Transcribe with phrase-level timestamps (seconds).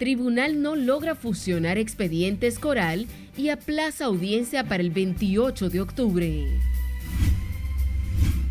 [0.00, 3.06] Tribunal no logra fusionar expedientes Coral
[3.36, 6.46] y aplaza audiencia para el 28 de octubre.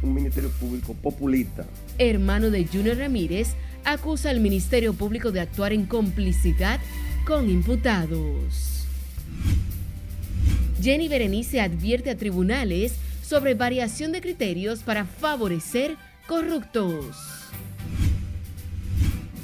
[0.04, 1.66] Un Ministerio Público populista.
[1.98, 6.80] Hermano de Junior Ramírez acusa al Ministerio Público de actuar en complicidad
[7.26, 8.86] con imputados.
[10.80, 12.94] Jenny Berenice advierte a tribunales
[13.24, 15.98] sobre variación de criterios para favorecer
[16.28, 17.18] corruptos.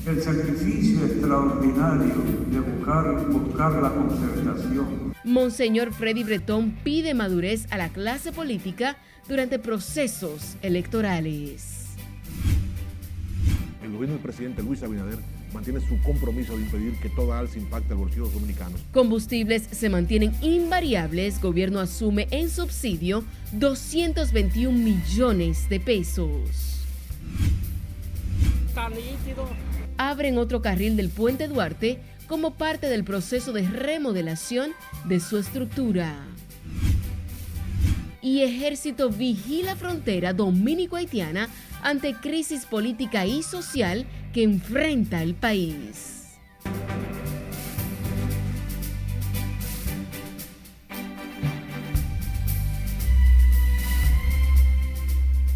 [0.07, 2.13] El sacrificio extraordinario
[2.51, 5.15] de buscar, buscar la concertación.
[5.23, 8.97] Monseñor Freddy Bretón pide madurez a la clase política
[9.27, 11.87] durante procesos electorales.
[13.83, 15.17] El gobierno del presidente Luis Abinader
[15.51, 18.79] mantiene su compromiso de impedir que toda alza impacte al bolsillo de los dominicanos.
[18.93, 21.41] Combustibles se mantienen invariables.
[21.41, 26.85] Gobierno asume en subsidio 221 millones de pesos.
[29.97, 34.71] Abren otro carril del puente Duarte como parte del proceso de remodelación
[35.05, 36.15] de su estructura.
[38.21, 41.47] Y ejército vigila frontera dominico-haitiana
[41.83, 46.37] ante crisis política y social que enfrenta el país.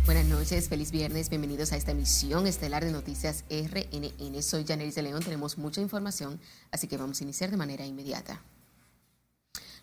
[0.09, 4.41] Buenas noches, feliz viernes, bienvenidos a esta emisión estelar de Noticias RNN.
[4.41, 6.39] Soy Janelis de León, tenemos mucha información,
[6.71, 8.41] así que vamos a iniciar de manera inmediata.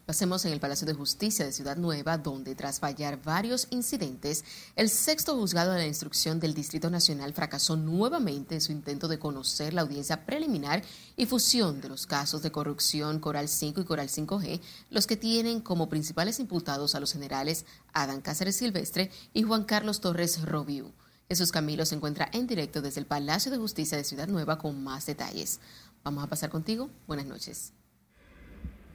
[0.07, 4.45] Lo hacemos en el Palacio de Justicia de Ciudad Nueva, donde tras fallar varios incidentes,
[4.77, 9.19] el sexto juzgado de la instrucción del Distrito Nacional fracasó nuevamente en su intento de
[9.19, 10.85] conocer la audiencia preliminar
[11.17, 15.61] y fusión de los casos de corrupción Coral 5 y Coral 5G, los que tienen
[15.61, 20.93] como principales imputados a los generales Adán Cáceres Silvestre y Juan Carlos Torres Robiu.
[21.29, 24.85] Jesús Camilo se encuentra en directo desde el Palacio de Justicia de Ciudad Nueva con
[24.85, 25.59] más detalles.
[26.05, 26.91] Vamos a pasar contigo.
[27.09, 27.73] Buenas noches.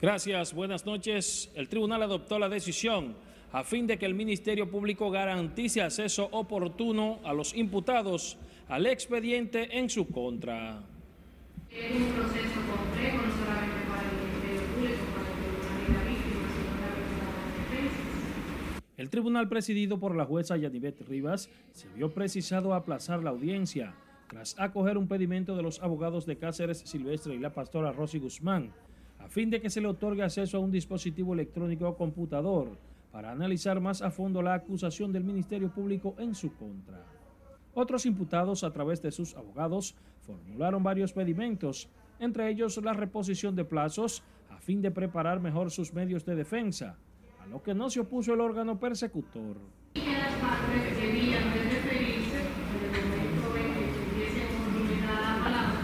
[0.02, 1.48] Gracias, buenas noches.
[1.54, 3.14] El tribunal adoptó la decisión
[3.52, 8.36] a fin de que el Ministerio Público garantice acceso oportuno a los imputados
[8.66, 10.82] al expediente en su contra.
[11.70, 16.02] Es un proceso complejo, no solamente para el Ministerio Público, para el Tribunal y la
[16.10, 18.82] víctima, sino también para las defensas.
[18.96, 23.94] El tribunal presidido por la jueza Yanivet Rivas se vio precisado a aplazar la audiencia
[24.28, 28.72] tras acoger un pedimento de los abogados de Cáceres Silvestre y la pastora Rosy Guzmán
[29.22, 32.76] a fin de que se le otorgue acceso a un dispositivo electrónico o computador
[33.10, 37.04] para analizar más a fondo la acusación del Ministerio Público en su contra.
[37.74, 41.88] Otros imputados, a través de sus abogados, formularon varios pedimentos,
[42.18, 46.98] entre ellos la reposición de plazos a fin de preparar mejor sus medios de defensa,
[47.42, 49.56] a lo que no se opuso el órgano persecutor.
[49.94, 55.80] Y que las de referirse, en el momento en que tuviesen oportunidad la palabra,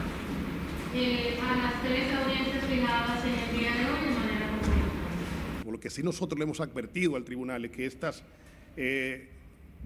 [0.94, 5.65] eh, a las tres audiencias fijadas en el día de hoy de manera comunitaria.
[5.65, 8.22] Por lo que nosotros le hemos advertido al tribunal es que estas,
[8.76, 9.28] eh,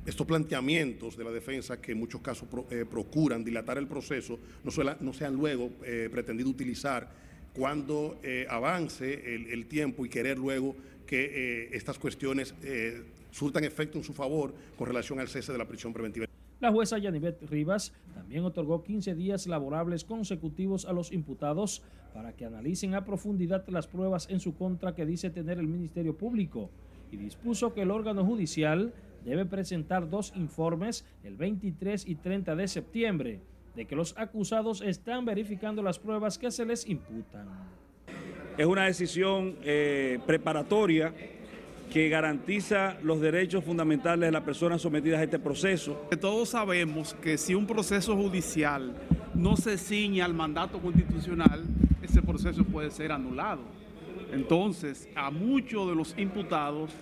[0.07, 4.71] estos planteamientos de la defensa que en muchos casos eh, procuran dilatar el proceso no,
[4.71, 7.11] suela- no sean luego eh, pretendido utilizar
[7.53, 10.75] cuando avance el, el tiempo y querer luego
[11.07, 12.55] que estas cuestiones
[13.31, 16.25] surtan efecto en su favor con relación al cese de la prisión preventiva.
[16.63, 21.83] La jueza Yanivet Rivas también otorgó 15 días laborables consecutivos a los imputados
[22.15, 26.17] para que analicen a profundidad las pruebas en su contra que dice tener el Ministerio
[26.17, 26.71] Público
[27.11, 32.69] y dispuso que el órgano judicial debe presentar dos informes el 23 y 30 de
[32.69, 33.41] septiembre
[33.75, 37.49] de que los acusados están verificando las pruebas que se les imputan.
[38.57, 41.13] Es una decisión eh, preparatoria
[41.93, 46.09] que garantiza los derechos fundamentales de las personas sometidas a este proceso.
[46.19, 48.95] Todos sabemos que si un proceso judicial
[49.35, 51.63] no se ciña al mandato constitucional,
[52.01, 53.61] ese proceso puede ser anulado.
[54.33, 56.93] Entonces, a muchos de los imputados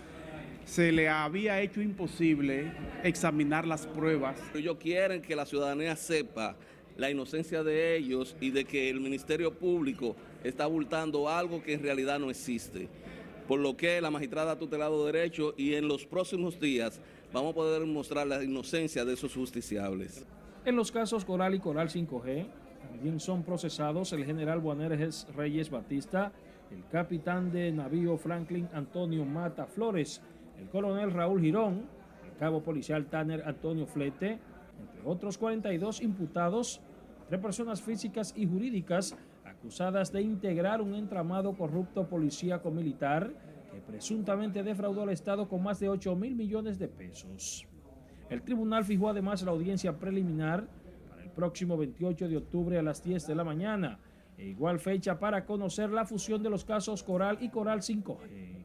[0.64, 2.72] se le había hecho imposible
[3.04, 4.36] examinar las pruebas.
[4.56, 6.56] Ellos quieren que la ciudadanía sepa
[6.96, 11.82] la inocencia de ellos y de que el Ministerio Público está abultando algo que en
[11.84, 12.88] realidad no existe.
[13.50, 17.00] Por lo que la magistrada ha tutelado derecho y en los próximos días
[17.32, 20.24] vamos a poder mostrar la inocencia de esos justiciables.
[20.64, 22.46] En los casos Coral y Coral 5G,
[22.92, 26.30] también son procesados el general Buaneres Reyes Batista,
[26.70, 30.22] el capitán de navío Franklin Antonio Mata Flores,
[30.60, 31.86] el coronel Raúl Girón,
[32.30, 34.38] el cabo policial Tanner Antonio Flete,
[34.78, 36.80] entre otros 42 imputados,
[37.22, 39.16] entre personas físicas y jurídicas
[39.60, 43.30] acusadas de integrar un entramado corrupto policíaco militar
[43.70, 47.66] que presuntamente defraudó al Estado con más de 8 mil millones de pesos.
[48.30, 50.66] El tribunal fijó además la audiencia preliminar
[51.10, 53.98] para el próximo 28 de octubre a las 10 de la mañana,
[54.38, 58.64] e igual fecha para conocer la fusión de los casos Coral y Coral 5G.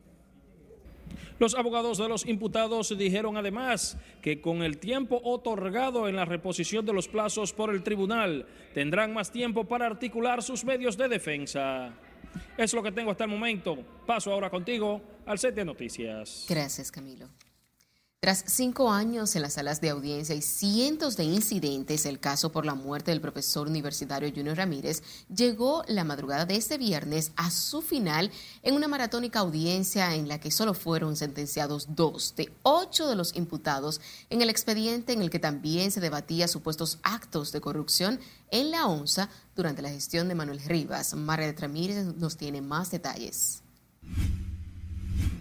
[1.39, 6.85] Los abogados de los imputados dijeron además que con el tiempo otorgado en la reposición
[6.85, 11.93] de los plazos por el tribunal tendrán más tiempo para articular sus medios de defensa.
[12.57, 13.77] Es lo que tengo hasta el momento.
[14.05, 16.45] Paso ahora contigo al set de noticias.
[16.49, 17.29] Gracias, Camilo.
[18.25, 22.65] Tras cinco años en las salas de audiencia y cientos de incidentes, el caso por
[22.65, 27.83] la muerte del profesor universitario Junior Ramírez llegó la madrugada de este viernes a su
[27.83, 28.31] final
[28.63, 33.35] en una maratónica audiencia en la que solo fueron sentenciados dos de ocho de los
[33.35, 34.01] imputados
[34.31, 38.19] en el expediente en el que también se debatía supuestos actos de corrupción
[38.49, 41.13] en la ONSA durante la gestión de Manuel Rivas.
[41.13, 43.61] Margaret Ramírez nos tiene más detalles.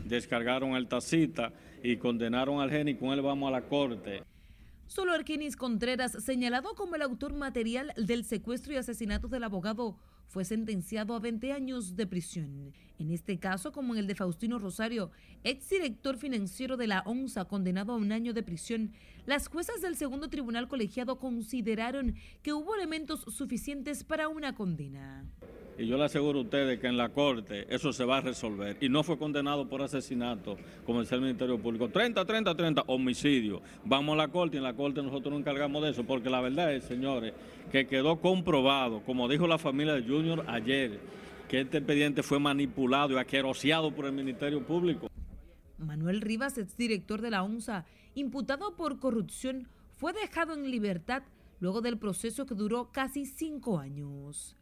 [0.05, 1.51] Descargaron el tacita
[1.85, 4.23] y condenaron al genio y con él vamos a la corte.
[4.87, 10.47] Solo Arquinis Contreras, señalado como el autor material del secuestro y asesinato del abogado, fue
[10.47, 12.73] sentenciado a 20 años de prisión.
[13.05, 15.11] En este caso, como en el de Faustino Rosario,
[15.43, 18.93] exdirector financiero de la ONSA, condenado a un año de prisión,
[19.27, 25.27] las juezas del segundo tribunal colegiado consideraron que hubo elementos suficientes para una condena.
[25.77, 28.79] Y yo le aseguro a ustedes que en la corte eso se va a resolver.
[28.81, 30.57] Y no fue condenado por asesinato,
[30.87, 31.91] como decía el Ministerio Público.
[31.91, 33.61] 30, 30, 30, homicidio.
[33.85, 36.41] Vamos a la corte y en la corte nosotros nos encargamos de eso, porque la
[36.41, 37.35] verdad es, señores,
[37.71, 41.01] que quedó comprobado, como dijo la familia de Junior ayer,
[41.55, 45.09] que este expediente fue manipulado y aqueroseado por el Ministerio Público.
[45.79, 47.87] Manuel Rivas, exdirector de la ONSA,
[48.17, 51.23] imputado por corrupción, fue dejado en libertad
[51.61, 54.57] luego del proceso que duró casi cinco años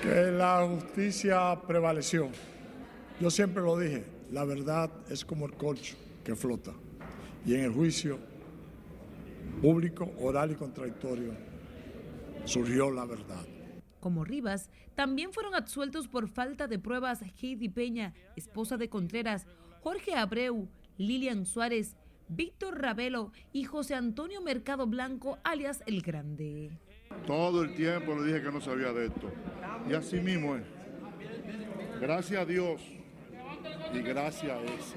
[0.00, 2.28] que la justicia prevaleció.
[3.20, 6.70] Yo siempre lo dije, la verdad es como el colcho que flota.
[7.44, 8.20] Y en el juicio
[9.60, 11.32] público, oral y contradictorio
[12.44, 13.53] surgió la verdad.
[14.04, 19.46] Como Rivas, también fueron absueltos por falta de pruebas Heidi Peña, esposa de Contreras,
[19.80, 20.68] Jorge Abreu,
[20.98, 21.96] Lilian Suárez,
[22.28, 26.70] Víctor Ravelo y José Antonio Mercado Blanco, alias El Grande.
[27.26, 29.32] Todo el tiempo le dije que no sabía de esto.
[29.88, 30.64] Y así mismo es.
[31.98, 32.82] Gracias a Dios
[33.94, 34.96] y gracias a ese.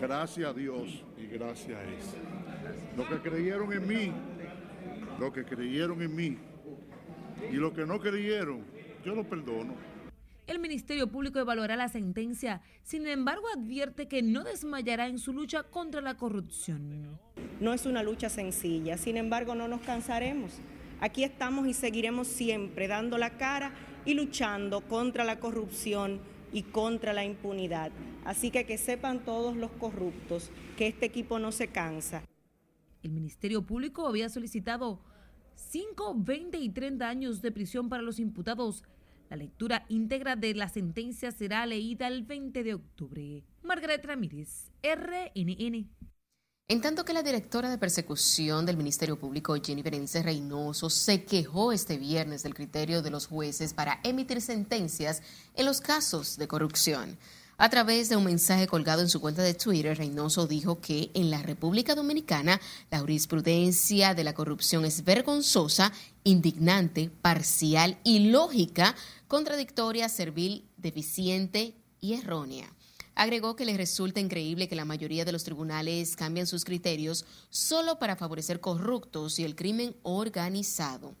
[0.00, 2.18] Gracias a Dios y gracias a ese.
[2.96, 4.12] Los que creyeron en mí,
[5.20, 6.38] los que creyeron en mí
[7.50, 8.64] y los que no creyeron,
[9.04, 9.74] yo lo perdono.
[10.46, 15.62] El Ministerio Público evaluará la sentencia, sin embargo advierte que no desmayará en su lucha
[15.62, 17.18] contra la corrupción.
[17.60, 20.52] No es una lucha sencilla, sin embargo no nos cansaremos.
[21.00, 23.72] Aquí estamos y seguiremos siempre dando la cara
[24.04, 26.20] y luchando contra la corrupción
[26.52, 27.90] y contra la impunidad.
[28.24, 32.22] Así que que sepan todos los corruptos que este equipo no se cansa.
[33.02, 35.00] El Ministerio Público había solicitado
[35.56, 38.82] 5, 20 y 30 años de prisión para los imputados.
[39.30, 43.44] La lectura íntegra de la sentencia será leída el 20 de octubre.
[43.62, 45.88] Margaret Ramírez, RNN.
[46.66, 51.72] En tanto que la directora de persecución del Ministerio Público, Jenny Berenice Reynoso, se quejó
[51.72, 55.22] este viernes del criterio de los jueces para emitir sentencias
[55.54, 57.18] en los casos de corrupción.
[57.56, 61.30] A través de un mensaje colgado en su cuenta de Twitter, Reynoso dijo que en
[61.30, 65.92] la República Dominicana la jurisprudencia de la corrupción es vergonzosa,
[66.24, 68.96] indignante, parcial, ilógica,
[69.28, 72.74] contradictoria, servil, deficiente y errónea.
[73.14, 78.00] Agregó que le resulta increíble que la mayoría de los tribunales cambien sus criterios solo
[78.00, 81.14] para favorecer corruptos y el crimen organizado.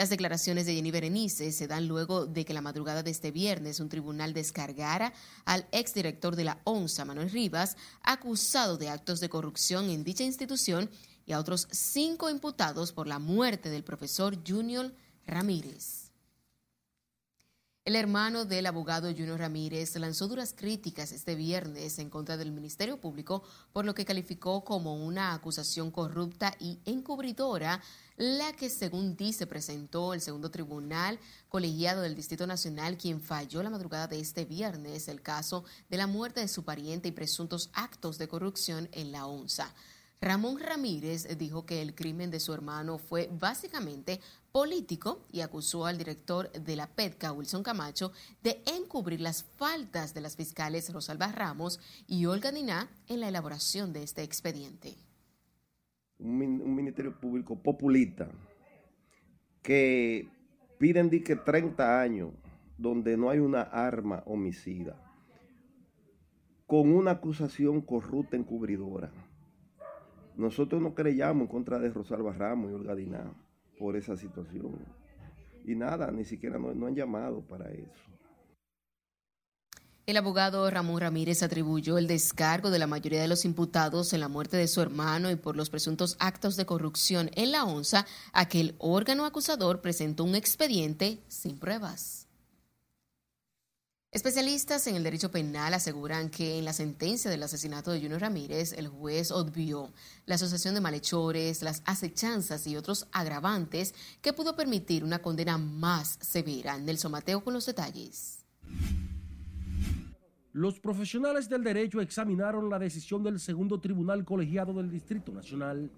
[0.00, 3.80] Las declaraciones de Jenny Berenice se dan luego de que la madrugada de este viernes
[3.80, 5.12] un tribunal descargara
[5.44, 10.88] al exdirector de la ONSA, Manuel Rivas, acusado de actos de corrupción en dicha institución
[11.26, 14.90] y a otros cinco imputados por la muerte del profesor Junior
[15.26, 15.99] Ramírez.
[17.86, 23.00] El hermano del abogado Junior Ramírez lanzó duras críticas este viernes en contra del Ministerio
[23.00, 27.80] Público por lo que calificó como una acusación corrupta y encubridora,
[28.18, 31.18] la que según dice presentó el segundo tribunal
[31.48, 36.06] colegiado del Distrito Nacional, quien falló la madrugada de este viernes el caso de la
[36.06, 39.74] muerte de su pariente y presuntos actos de corrupción en la ONSA.
[40.22, 44.20] Ramón Ramírez dijo que el crimen de su hermano fue básicamente
[44.52, 50.20] político y acusó al director de la PETCA, Wilson Camacho, de encubrir las faltas de
[50.20, 54.94] las fiscales Rosalba Ramos y Olga Diná en la elaboración de este expediente.
[56.18, 58.28] Un, ministerio público populista
[59.62, 60.28] que
[60.78, 62.30] piden que 30 años
[62.76, 64.96] donde no hay una arma homicida
[66.66, 69.10] con una acusación corrupta encubridora
[70.36, 73.32] nosotros no creyamos en contra de Rosalba Ramos y Olga Diná
[73.80, 74.78] por esa situación.
[75.64, 78.10] Y nada, ni siquiera no, han llamado para eso.
[80.04, 84.28] El abogado Ramón Ramírez atribuyó el descargo de la mayoría de los imputados en la
[84.28, 88.48] muerte de su hermano y por los presuntos actos de corrupción en la ONSA a
[88.48, 92.29] que el órgano acusador presentó un expediente sin pruebas.
[94.12, 98.72] Especialistas en el derecho penal aseguran que en la sentencia del asesinato de Junior Ramírez,
[98.72, 99.92] el juez obvió
[100.26, 106.18] la asociación de malhechores, las acechanzas y otros agravantes que pudo permitir una condena más
[106.20, 106.76] severa.
[106.76, 108.44] Nelson Mateo con los detalles.
[110.52, 115.88] Los profesionales del derecho examinaron la decisión del segundo tribunal colegiado del Distrito Nacional.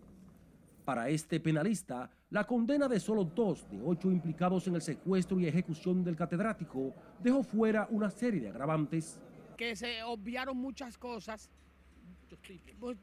[0.84, 5.46] Para este penalista, la condena de solo dos de ocho implicados en el secuestro y
[5.46, 9.20] ejecución del catedrático dejó fuera una serie de agravantes.
[9.56, 11.48] Que se obviaron muchas cosas,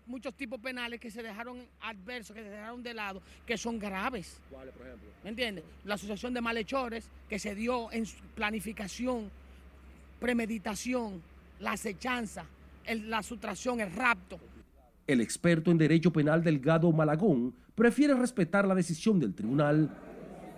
[0.06, 4.42] muchos tipos penales que se dejaron adversos, que se dejaron de lado, que son graves.
[4.50, 5.10] ¿Cuáles, por ejemplo?
[5.24, 5.64] ¿Me entiendes?
[5.86, 8.04] La asociación de malhechores que se dio en
[8.36, 9.32] planificación,
[10.20, 11.22] premeditación,
[11.62, 12.46] la acechanza,
[12.86, 14.38] el, la sustracción, el rapto.
[15.10, 19.90] El experto en derecho penal Delgado Malagón prefiere respetar la decisión del tribunal,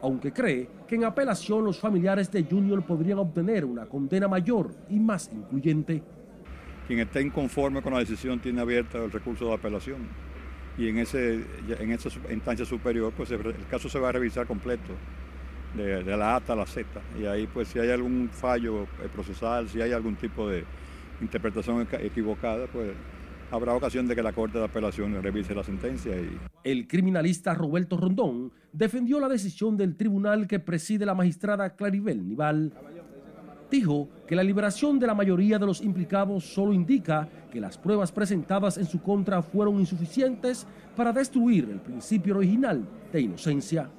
[0.01, 4.99] aunque cree que en apelación los familiares de Junior podrían obtener una condena mayor y
[4.99, 6.03] más incluyente.
[6.85, 10.09] Quien esté inconforme con la decisión tiene abierta el recurso de apelación
[10.77, 11.45] y en, ese,
[11.79, 14.91] en esa instancia superior pues el caso se va a revisar completo.
[15.77, 16.85] De, de, la A hasta la Z.
[17.17, 20.65] Y ahí, pues, si hay algún fallo procesal, si hay algún tipo de,
[21.21, 22.89] interpretación equivocada, pues
[23.51, 26.15] habrá ocasión de que la Corte de Apelación revise la sentencia.
[26.15, 26.39] Y...
[26.63, 32.73] El criminalista Roberto Rondón defendió la decisión del tribunal que preside la magistrada Claribel Nival.
[33.69, 38.11] Dijo que la liberación de la mayoría de los implicados solo indica que las pruebas
[38.11, 40.65] presentadas en su contra fueron insuficientes
[40.95, 43.89] para destruir el principio original de inocencia.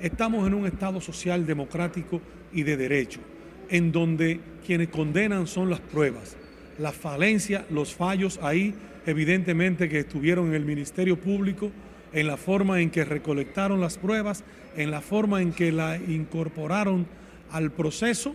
[0.00, 2.20] Estamos en un Estado social democrático
[2.52, 3.20] y de derecho,
[3.68, 6.36] en donde quienes condenan son las pruebas
[6.78, 8.74] la falencia, los fallos ahí,
[9.06, 11.70] evidentemente que estuvieron en el Ministerio Público,
[12.12, 14.44] en la forma en que recolectaron las pruebas,
[14.76, 17.06] en la forma en que la incorporaron
[17.50, 18.34] al proceso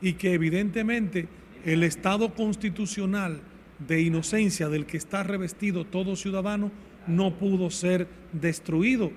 [0.00, 1.28] y que evidentemente
[1.64, 3.40] el Estado constitucional
[3.86, 6.70] de inocencia del que está revestido todo ciudadano
[7.06, 9.10] no pudo ser destruido.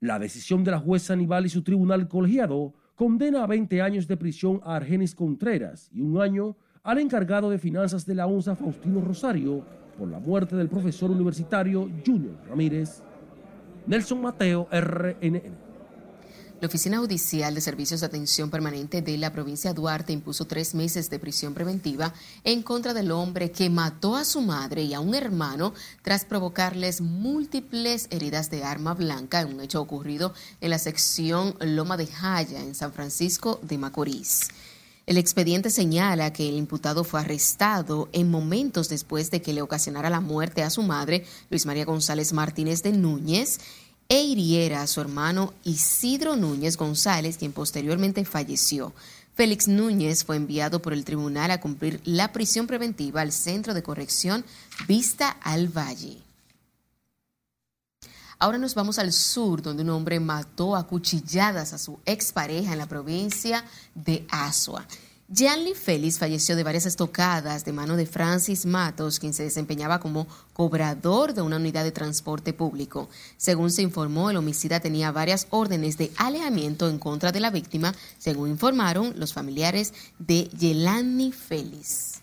[0.00, 4.16] La decisión de la jueza Aníbal y su tribunal colegiado condena a 20 años de
[4.16, 6.56] prisión a Argenis Contreras y un año
[6.88, 9.62] al encargado de finanzas de la ONSA, Faustino Rosario,
[9.98, 13.02] por la muerte del profesor universitario Junior Ramírez.
[13.86, 15.42] Nelson Mateo, RNN.
[16.62, 20.74] La Oficina Judicial de Servicios de Atención Permanente de la provincia de Duarte impuso tres
[20.74, 25.00] meses de prisión preventiva en contra del hombre que mató a su madre y a
[25.00, 30.78] un hermano tras provocarles múltiples heridas de arma blanca en un hecho ocurrido en la
[30.78, 34.48] sección Loma de Jaya, en San Francisco de Macorís.
[35.08, 40.10] El expediente señala que el imputado fue arrestado en momentos después de que le ocasionara
[40.10, 43.58] la muerte a su madre, Luis María González Martínez de Núñez,
[44.10, 48.92] e hiriera a su hermano Isidro Núñez González, quien posteriormente falleció.
[49.34, 53.82] Félix Núñez fue enviado por el tribunal a cumplir la prisión preventiva al Centro de
[53.82, 54.44] Corrección
[54.86, 56.27] Vista al Valle.
[58.40, 62.78] Ahora nos vamos al sur, donde un hombre mató a cuchilladas a su expareja en
[62.78, 63.64] la provincia
[63.96, 64.86] de Asua.
[65.34, 70.28] Janly Félix falleció de varias estocadas de mano de Francis Matos, quien se desempeñaba como
[70.52, 73.08] cobrador de una unidad de transporte público.
[73.36, 77.92] Según se informó, el homicida tenía varias órdenes de alejamiento en contra de la víctima,
[78.18, 82.22] según informaron los familiares de Yelani Félix.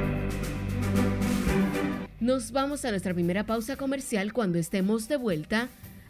[2.21, 5.69] Nos vamos a nuestra primera pausa comercial cuando estemos de vuelta.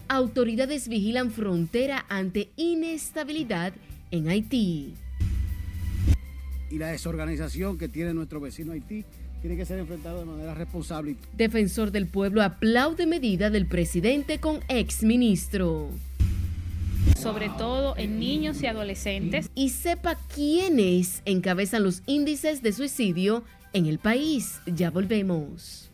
[0.10, 3.72] Autoridades vigilan frontera ante inestabilidad
[4.12, 4.94] en Haití.
[6.70, 9.06] Y la desorganización que tiene nuestro vecino Haití
[9.40, 11.16] tiene que ser enfrentado de manera responsable.
[11.38, 15.92] Defensor del pueblo aplaude medida del presidente con exministro.
[17.18, 19.50] Sobre todo en niños y adolescentes.
[19.56, 24.60] Y sepa quiénes encabezan los índices de suicidio en el país.
[24.66, 25.91] Ya volvemos.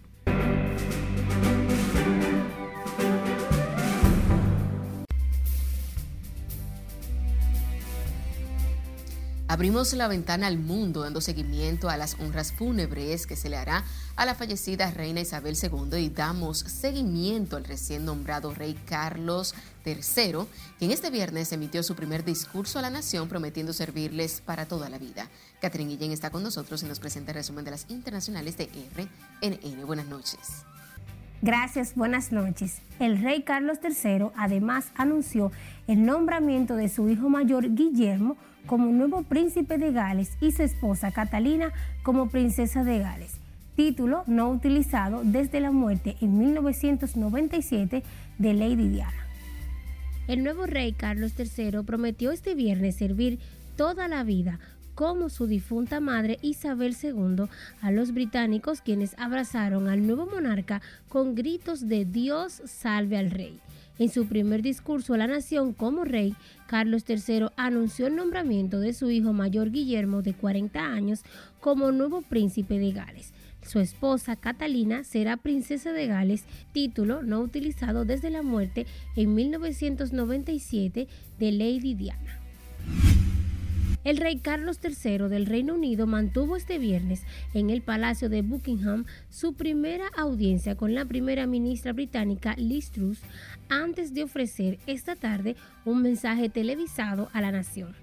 [9.50, 13.86] Abrimos la ventana al mundo dando seguimiento a las honras fúnebres que se le hará
[14.18, 20.48] a la fallecida reina Isabel II y damos seguimiento al recién nombrado rey Carlos III,
[20.78, 24.98] quien este viernes emitió su primer discurso a la nación prometiendo servirles para toda la
[24.98, 25.30] vida.
[25.62, 29.86] Catherine Guillén está con nosotros y nos presenta el resumen de las internacionales de RNN.
[29.86, 30.66] Buenas noches.
[31.44, 32.82] Gracias, buenas noches.
[33.00, 35.52] El rey Carlos III además anunció
[35.88, 41.12] el nombramiento de su hijo mayor Guillermo como nuevo príncipe de Gales y su esposa
[41.12, 43.36] Catalina como princesa de Gales,
[43.76, 48.04] título no utilizado desde la muerte en 1997
[48.40, 49.28] de Lady Diana.
[50.28, 53.38] El nuevo rey Carlos III prometió este viernes servir
[53.76, 54.60] toda la vida
[54.98, 57.46] como su difunta madre Isabel II
[57.82, 63.60] a los británicos quienes abrazaron al nuevo monarca con gritos de Dios salve al rey.
[64.00, 66.34] En su primer discurso a la nación como rey,
[66.66, 71.22] Carlos III anunció el nombramiento de su hijo mayor Guillermo, de 40 años,
[71.60, 73.34] como nuevo príncipe de Gales.
[73.62, 81.08] Su esposa Catalina será princesa de Gales, título no utilizado desde la muerte en 1997
[81.38, 82.40] de Lady Diana.
[84.08, 87.24] El rey Carlos III del Reino Unido mantuvo este viernes
[87.54, 93.20] en el Palacio de Buckingham su primera audiencia con la primera ministra británica Liz Truss
[93.68, 97.98] antes de ofrecer esta tarde un mensaje televisado a la nación.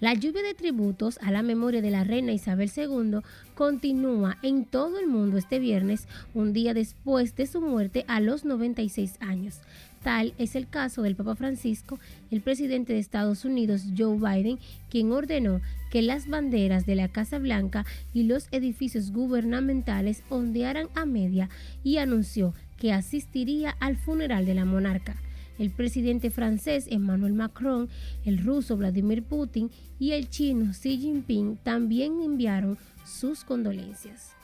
[0.00, 3.20] La lluvia de tributos a la memoria de la reina Isabel II
[3.54, 8.44] continúa en todo el mundo este viernes, un día después de su muerte a los
[8.44, 9.62] 96 años.
[10.06, 11.98] Tal es el caso del Papa Francisco,
[12.30, 15.60] el presidente de Estados Unidos, Joe Biden, quien ordenó
[15.90, 17.84] que las banderas de la Casa Blanca
[18.14, 21.48] y los edificios gubernamentales ondearan a media
[21.82, 25.16] y anunció que asistiría al funeral de la monarca.
[25.58, 27.88] El presidente francés Emmanuel Macron,
[28.24, 34.36] el ruso Vladimir Putin y el chino Xi Jinping también enviaron sus condolencias.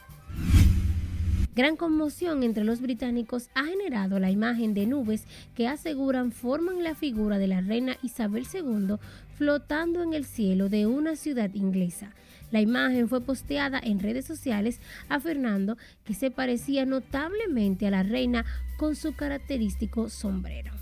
[1.54, 6.94] Gran conmoción entre los británicos ha generado la imagen de nubes que aseguran forman la
[6.94, 8.96] figura de la reina Isabel II
[9.36, 12.14] flotando en el cielo de una ciudad inglesa.
[12.50, 18.46] La imagen fue posteada en redes sociales afirmando que se parecía notablemente a la reina
[18.78, 20.72] con su característico sombrero.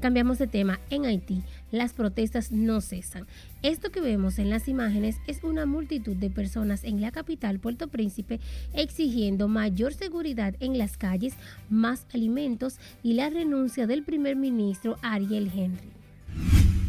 [0.00, 0.80] Cambiamos de tema.
[0.90, 3.26] En Haití, las protestas no cesan.
[3.62, 7.88] Esto que vemos en las imágenes es una multitud de personas en la capital, Puerto
[7.88, 8.38] Príncipe,
[8.74, 11.34] exigiendo mayor seguridad en las calles,
[11.68, 16.81] más alimentos y la renuncia del primer ministro Ariel Henry.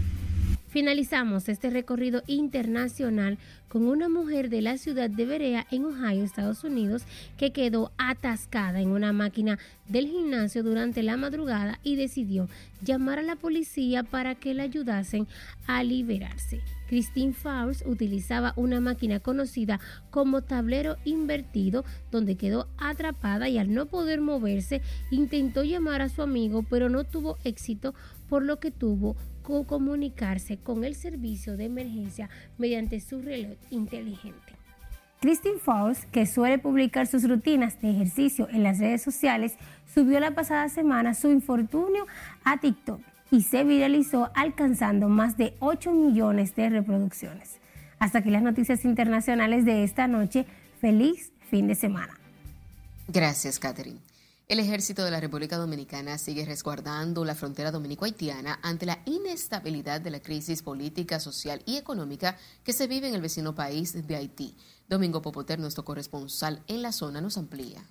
[0.73, 6.63] Finalizamos este recorrido internacional con una mujer de la ciudad de Berea en Ohio, Estados
[6.63, 7.03] Unidos,
[7.37, 12.49] que quedó atascada en una máquina del gimnasio durante la madrugada y decidió
[12.81, 15.27] llamar a la policía para que la ayudasen
[15.67, 16.61] a liberarse.
[16.87, 23.85] Christine Faust utilizaba una máquina conocida como tablero invertido donde quedó atrapada y al no
[23.85, 24.81] poder moverse
[25.11, 27.93] intentó llamar a su amigo pero no tuvo éxito
[28.27, 34.53] por lo que tuvo comunicarse con el servicio de emergencia mediante su reloj inteligente.
[35.21, 39.55] Christine Fowles, que suele publicar sus rutinas de ejercicio en las redes sociales,
[39.93, 42.05] subió la pasada semana su infortunio
[42.43, 42.99] a TikTok
[43.31, 47.59] y se viralizó alcanzando más de 8 millones de reproducciones.
[47.99, 50.45] Hasta aquí las noticias internacionales de esta noche.
[50.81, 52.19] Feliz fin de semana.
[53.07, 53.99] Gracias, Catherine.
[54.53, 60.11] El ejército de la República Dominicana sigue resguardando la frontera dominico-haitiana ante la inestabilidad de
[60.11, 64.55] la crisis política, social y económica que se vive en el vecino país de Haití.
[64.87, 67.83] Domingo Popoter, nuestro corresponsal en la zona, nos amplía.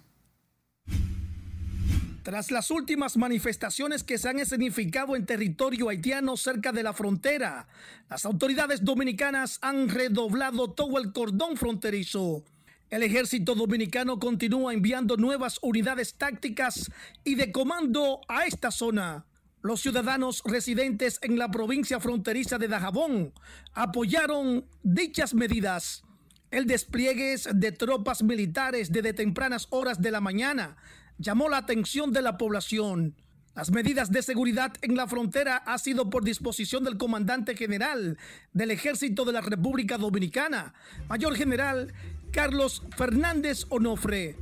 [2.23, 7.67] Tras las últimas manifestaciones que se han escenificado en territorio haitiano cerca de la frontera,
[8.09, 12.45] las autoridades dominicanas han redoblado todo el cordón fronterizo
[12.93, 16.91] el ejército dominicano continúa enviando nuevas unidades tácticas
[17.25, 19.25] y de comando a esta zona.
[19.63, 23.33] Los ciudadanos residentes en la provincia fronteriza de Dajabón
[23.73, 26.03] apoyaron dichas medidas.
[26.51, 30.77] El despliegue de tropas militares desde tempranas horas de la mañana
[31.17, 33.17] llamó la atención de la población.
[33.55, 38.19] Las medidas de seguridad en la frontera ha sido por disposición del comandante general
[38.53, 40.75] del Ejército de la República Dominicana,
[41.09, 41.93] Mayor General
[42.33, 44.37] Carlos Fernández Onofre.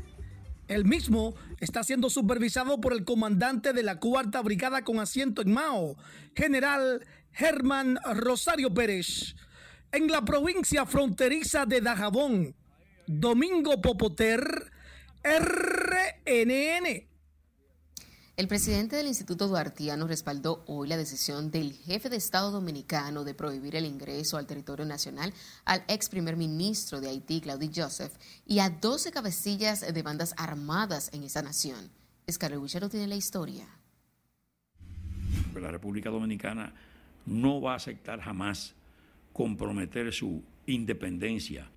[0.68, 5.52] El mismo está siendo supervisado por el comandante de la Cuarta Brigada con asiento en
[5.52, 5.96] Mao,
[6.36, 9.34] General Germán Rosario Pérez.
[9.90, 12.54] En la provincia fronteriza de Dajabón,
[13.08, 14.70] Domingo Popoter,
[15.24, 17.09] RNN.
[18.40, 23.34] El presidente del Instituto Duartiano respaldó hoy la decisión del jefe de Estado dominicano de
[23.34, 25.34] prohibir el ingreso al territorio nacional
[25.66, 28.14] al ex primer ministro de Haití, Claudio Joseph,
[28.46, 31.90] y a 12 cabecillas de bandas armadas en esa nación.
[32.30, 33.66] Scarlett Wichero tiene la historia.
[35.54, 36.72] La República Dominicana
[37.26, 38.74] no va a aceptar jamás
[39.34, 41.70] comprometer su independencia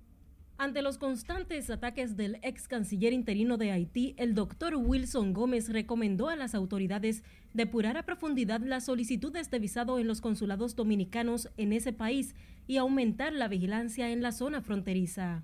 [0.64, 6.30] ante los constantes ataques del ex canciller interino de Haití, el doctor Wilson Gómez recomendó
[6.30, 7.22] a las autoridades
[7.52, 12.34] depurar a profundidad las solicitudes de visado en los consulados dominicanos en ese país
[12.66, 15.42] y aumentar la vigilancia en la zona fronteriza.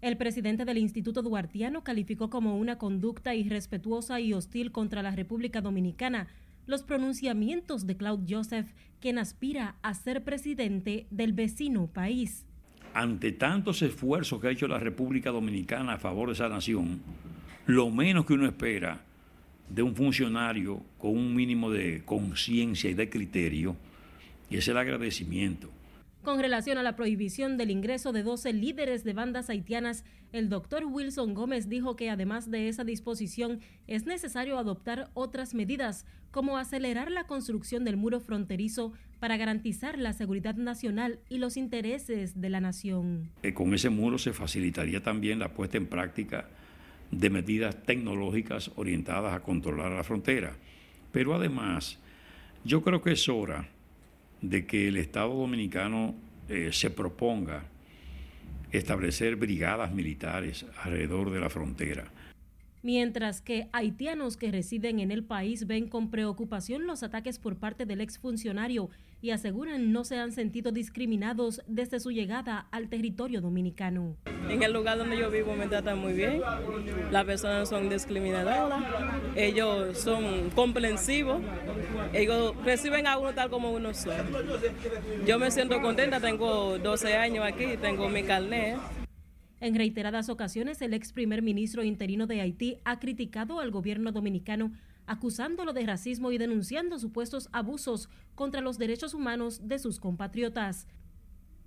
[0.00, 5.60] El presidente del Instituto Duartiano calificó como una conducta irrespetuosa y hostil contra la República
[5.60, 6.28] Dominicana
[6.66, 12.46] los pronunciamientos de Claude Joseph, quien aspira a ser presidente del vecino país
[12.96, 17.02] ante tantos esfuerzos que ha hecho la República Dominicana a favor de esa nación,
[17.66, 19.02] lo menos que uno espera
[19.68, 23.76] de un funcionario con un mínimo de conciencia y de criterio,
[24.48, 25.68] es el agradecimiento.
[26.22, 30.86] Con relación a la prohibición del ingreso de 12 líderes de bandas haitianas, el doctor
[30.86, 37.10] Wilson Gómez dijo que además de esa disposición es necesario adoptar otras medidas, como acelerar
[37.10, 42.60] la construcción del muro fronterizo para garantizar la seguridad nacional y los intereses de la
[42.60, 43.30] nación.
[43.42, 46.48] Eh, con ese muro se facilitaría también la puesta en práctica
[47.10, 50.56] de medidas tecnológicas orientadas a controlar la frontera.
[51.12, 51.98] Pero además,
[52.64, 53.68] yo creo que es hora
[54.42, 56.14] de que el Estado dominicano
[56.48, 57.64] eh, se proponga
[58.72, 62.10] establecer brigadas militares alrededor de la frontera.
[62.82, 67.84] Mientras que haitianos que residen en el país ven con preocupación los ataques por parte
[67.84, 68.90] del exfuncionario
[69.26, 74.16] y aseguran no se han sentido discriminados desde su llegada al territorio dominicano.
[74.48, 76.40] En el lugar donde yo vivo me tratan muy bien,
[77.10, 78.84] las personas son discriminadas,
[79.34, 81.42] ellos son comprensivos,
[82.12, 84.14] ellos reciben a uno tal como uno son.
[85.26, 88.76] Yo me siento contenta, tengo 12 años aquí, tengo mi carnet.
[89.58, 94.70] En reiteradas ocasiones, el ex primer ministro interino de Haití ha criticado al gobierno dominicano
[95.06, 100.88] acusándolo de racismo y denunciando supuestos abusos contra los derechos humanos de sus compatriotas.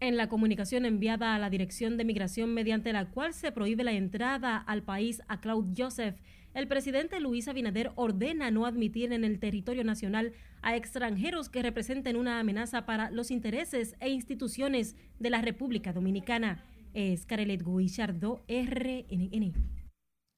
[0.02, 3.92] En la comunicación enviada a la Dirección de Migración mediante la cual se prohíbe la
[3.92, 6.16] entrada al país a Claude Joseph,
[6.54, 12.16] el presidente Luis Abinader ordena no admitir en el territorio nacional a extranjeros que representen
[12.16, 16.64] una amenaza para los intereses e instituciones de la República Dominicana.
[16.94, 19.54] Es Carelet RNN.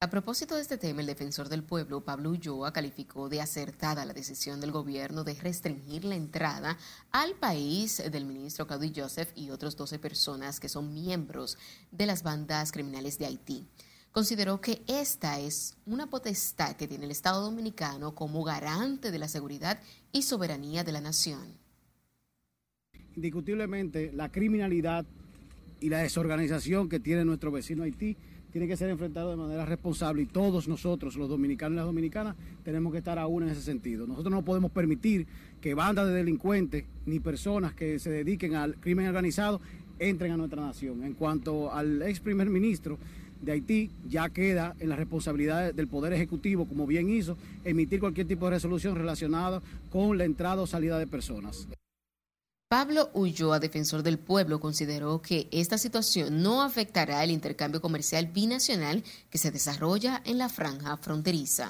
[0.03, 4.15] A propósito de este tema, el defensor del pueblo, Pablo Ulloa, calificó de acertada la
[4.15, 6.75] decisión del gobierno de restringir la entrada
[7.11, 11.55] al país del ministro Claudio Joseph y otros 12 personas que son miembros
[11.91, 13.67] de las bandas criminales de Haití.
[14.11, 19.27] Consideró que esta es una potestad que tiene el Estado dominicano como garante de la
[19.27, 19.79] seguridad
[20.11, 21.59] y soberanía de la nación.
[23.15, 25.05] Indiscutiblemente, la criminalidad
[25.79, 28.17] y la desorganización que tiene nuestro vecino Haití
[28.51, 32.35] tiene que ser enfrentado de manera responsable y todos nosotros, los dominicanos y las dominicanas,
[32.63, 34.05] tenemos que estar aún en ese sentido.
[34.05, 35.25] Nosotros no podemos permitir
[35.61, 39.61] que bandas de delincuentes ni personas que se dediquen al crimen organizado
[39.99, 41.03] entren a nuestra nación.
[41.03, 42.97] En cuanto al ex primer ministro
[43.41, 48.27] de Haití, ya queda en la responsabilidad del Poder Ejecutivo, como bien hizo, emitir cualquier
[48.27, 51.67] tipo de resolución relacionada con la entrada o salida de personas.
[52.71, 59.03] Pablo Ulloa, defensor del pueblo, consideró que esta situación no afectará el intercambio comercial binacional
[59.29, 61.69] que se desarrolla en la franja fronteriza.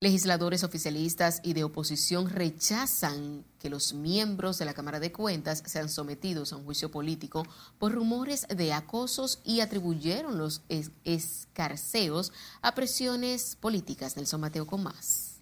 [0.00, 5.88] Legisladores oficialistas y de oposición rechazan que los miembros de la Cámara de Cuentas sean
[5.88, 7.46] sometidos a un juicio político
[7.78, 10.62] por rumores de acosos y atribuyeron los
[11.04, 14.16] escarceos a presiones políticas.
[14.16, 15.36] del Mateo Comás.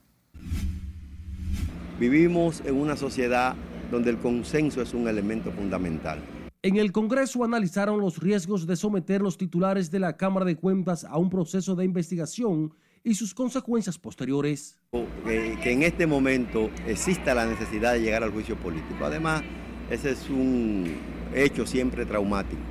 [1.98, 3.54] Vivimos en una sociedad
[3.90, 6.18] donde el consenso es un elemento fundamental.
[6.62, 11.04] En el Congreso analizaron los riesgos de someter los titulares de la Cámara de Cuentas
[11.04, 12.72] a un proceso de investigación
[13.04, 14.76] y sus consecuencias posteriores.
[15.24, 19.04] Que, en este momento exista la necesidad de llegar al juicio político.
[19.04, 19.42] Además,
[19.88, 20.96] ese es un
[21.32, 22.62] hecho siempre traumático.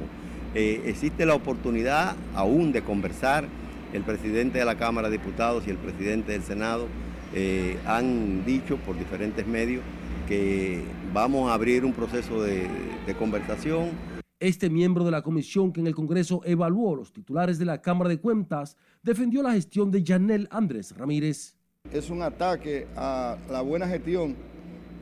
[0.54, 3.48] Eh, existe la oportunidad aún de conversar.
[3.94, 6.88] El presidente de la Cámara de Diputados y el presidente del Senado
[7.36, 9.84] eh, han dicho por diferentes medios
[10.28, 10.82] que
[11.14, 12.68] vamos a abrir un proceso de,
[13.06, 13.92] de conversación.
[14.40, 18.10] Este miembro de la comisión que en el Congreso evaluó los titulares de la Cámara
[18.10, 21.56] de Cuentas defendió la gestión de Janel Andrés Ramírez.
[21.92, 24.36] Es un ataque a la buena gestión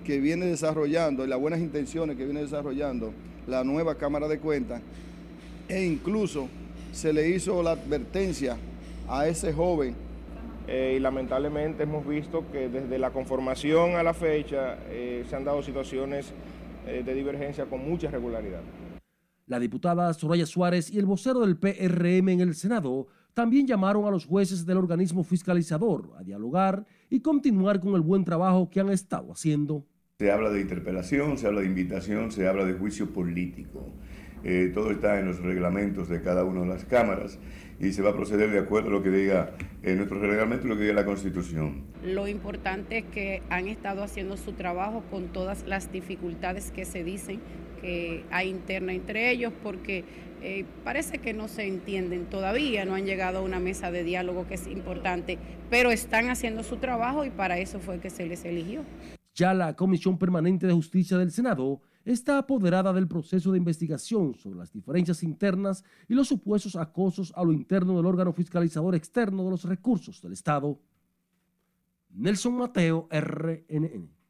[0.04, 3.14] que viene desarrollando y las buenas intenciones que viene desarrollando
[3.48, 4.82] la nueva Cámara de Cuentas
[5.70, 6.50] e incluso
[6.92, 8.58] se le hizo la advertencia
[9.12, 9.94] a ese joven
[10.68, 15.44] eh, y lamentablemente hemos visto que desde la conformación a la fecha eh, se han
[15.44, 16.34] dado situaciones
[16.88, 18.62] eh, de divergencia con mucha regularidad.
[19.48, 24.12] La diputada Soraya Suárez y el vocero del PRM en el Senado también llamaron a
[24.12, 28.90] los jueces del organismo fiscalizador a dialogar y continuar con el buen trabajo que han
[28.90, 29.86] estado haciendo.
[30.20, 33.92] Se habla de interpelación, se habla de invitación, se habla de juicio político.
[34.44, 37.40] Eh, todo está en los reglamentos de cada una de las cámaras
[37.82, 40.70] y se va a proceder de acuerdo a lo que diga eh, nuestro reglamento y
[40.70, 41.84] lo que diga la Constitución.
[42.04, 47.04] Lo importante es que han estado haciendo su trabajo con todas las dificultades que se
[47.04, 47.40] dicen
[47.82, 50.06] que hay interna entre ellos, porque
[50.44, 54.48] eh, parece que no se entienden todavía, no han llegado a una mesa de diálogo
[54.48, 55.40] que es importante,
[55.72, 58.84] pero están haciendo su trabajo y para eso fue que se les eligió.
[59.34, 64.58] Ya la Comisión Permanente de Justicia del Senado está apoderada del proceso de investigación sobre
[64.58, 69.52] las diferencias internas y los supuestos acosos a lo interno del órgano fiscalizador externo de
[69.52, 70.80] los recursos del Estado.
[72.10, 74.21] Nelson Mateo, RNN.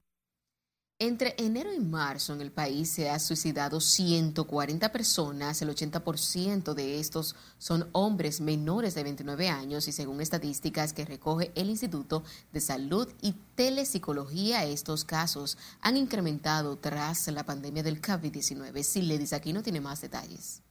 [1.04, 7.00] Entre enero y marzo en el país se ha suicidado 140 personas, el 80% de
[7.00, 12.62] estos son hombres menores de 29 años y según estadísticas que recoge el Instituto de
[12.62, 18.84] Salud y Telepsicología, estos casos han incrementado tras la pandemia del COVID-19.
[18.84, 20.62] Si aquí no tiene más detalles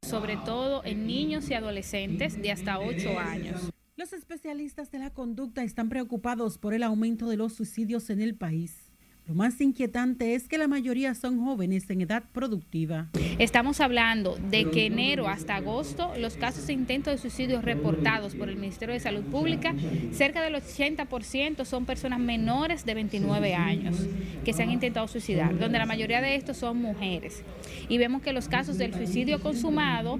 [0.00, 3.72] sobre todo en niños y adolescentes de hasta 8 años.
[3.94, 8.34] Los especialistas de la conducta están preocupados por el aumento de los suicidios en el
[8.34, 8.90] país.
[9.28, 13.10] Lo más inquietante es que la mayoría son jóvenes en edad productiva.
[13.38, 18.48] Estamos hablando de que enero hasta agosto los casos de intento de suicidio reportados por
[18.48, 19.74] el Ministerio de Salud Pública,
[20.10, 23.96] cerca del 80% son personas menores de 29 años
[24.42, 27.44] que se han intentado suicidar, donde la mayoría de estos son mujeres.
[27.88, 30.18] Y vemos que los casos del suicidio consumado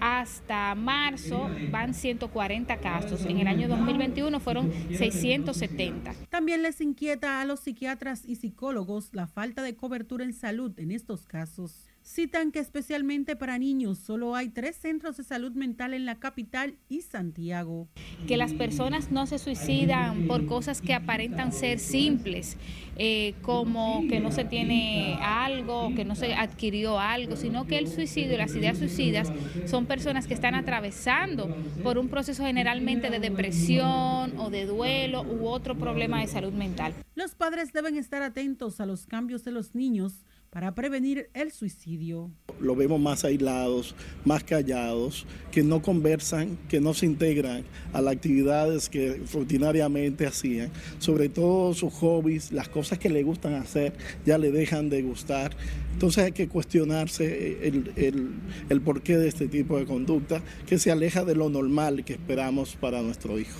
[0.00, 3.24] hasta marzo van 140 casos.
[3.26, 6.14] En el año 2021 fueron 670.
[6.30, 10.90] También les inquieta a los psiquiatras y psicólogos la falta de cobertura en salud en
[10.90, 11.86] estos casos.
[12.06, 16.74] Citan que especialmente para niños solo hay tres centros de salud mental en la capital
[16.86, 17.88] y Santiago.
[18.28, 22.58] Que las personas no se suicidan por cosas que aparentan ser simples,
[22.96, 27.88] eh, como que no se tiene algo, que no se adquirió algo, sino que el
[27.88, 29.32] suicidio y las ideas suicidas
[29.64, 35.48] son personas que están atravesando por un proceso generalmente de depresión o de duelo u
[35.48, 36.92] otro problema de salud mental.
[37.14, 42.30] Los padres deben estar atentos a los cambios de los niños para prevenir el suicidio.
[42.60, 48.14] Lo vemos más aislados, más callados, que no conversan, que no se integran a las
[48.14, 54.38] actividades que rutinariamente hacían, sobre todo sus hobbies, las cosas que le gustan hacer, ya
[54.38, 55.56] le dejan de gustar.
[55.92, 58.30] Entonces hay que cuestionarse el, el,
[58.68, 62.76] el porqué de este tipo de conducta que se aleja de lo normal que esperamos
[62.76, 63.58] para nuestro hijo.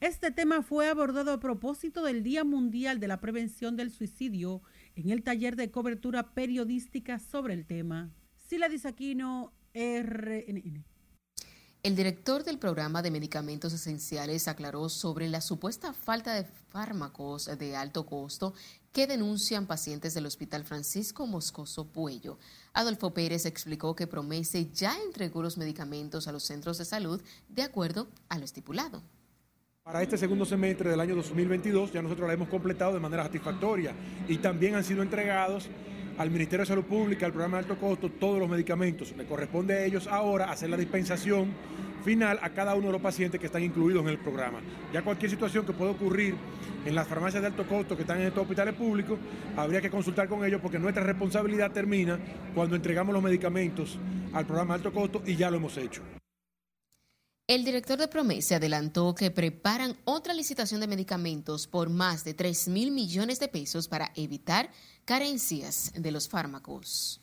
[0.00, 4.62] Este tema fue abordado a propósito del Día Mundial de la Prevención del Suicidio
[4.94, 8.10] en el taller de cobertura periodística sobre el tema.
[8.48, 10.84] Sila Disaquino, RNN.
[11.82, 17.74] El director del programa de medicamentos esenciales aclaró sobre la supuesta falta de fármacos de
[17.74, 18.54] alto costo
[18.92, 22.38] que denuncian pacientes del Hospital Francisco Moscoso Puello.
[22.72, 27.62] Adolfo Pérez explicó que Promese ya entregó los medicamentos a los centros de salud de
[27.62, 29.02] acuerdo a lo estipulado.
[29.84, 33.92] Para este segundo semestre del año 2022 ya nosotros la hemos completado de manera satisfactoria
[34.28, 35.68] y también han sido entregados
[36.18, 39.12] al Ministerio de Salud Pública, al programa de alto costo, todos los medicamentos.
[39.16, 41.52] Le corresponde a ellos ahora hacer la dispensación
[42.04, 44.60] final a cada uno de los pacientes que están incluidos en el programa.
[44.92, 46.36] Ya cualquier situación que pueda ocurrir
[46.86, 49.18] en las farmacias de alto costo que están en estos hospitales públicos,
[49.56, 52.20] habría que consultar con ellos porque nuestra responsabilidad termina
[52.54, 53.98] cuando entregamos los medicamentos
[54.32, 56.02] al programa de alto costo y ya lo hemos hecho.
[57.48, 62.68] El director de Promesa adelantó que preparan otra licitación de medicamentos por más de 3
[62.68, 64.70] mil millones de pesos para evitar
[65.04, 67.20] carencias de los fármacos.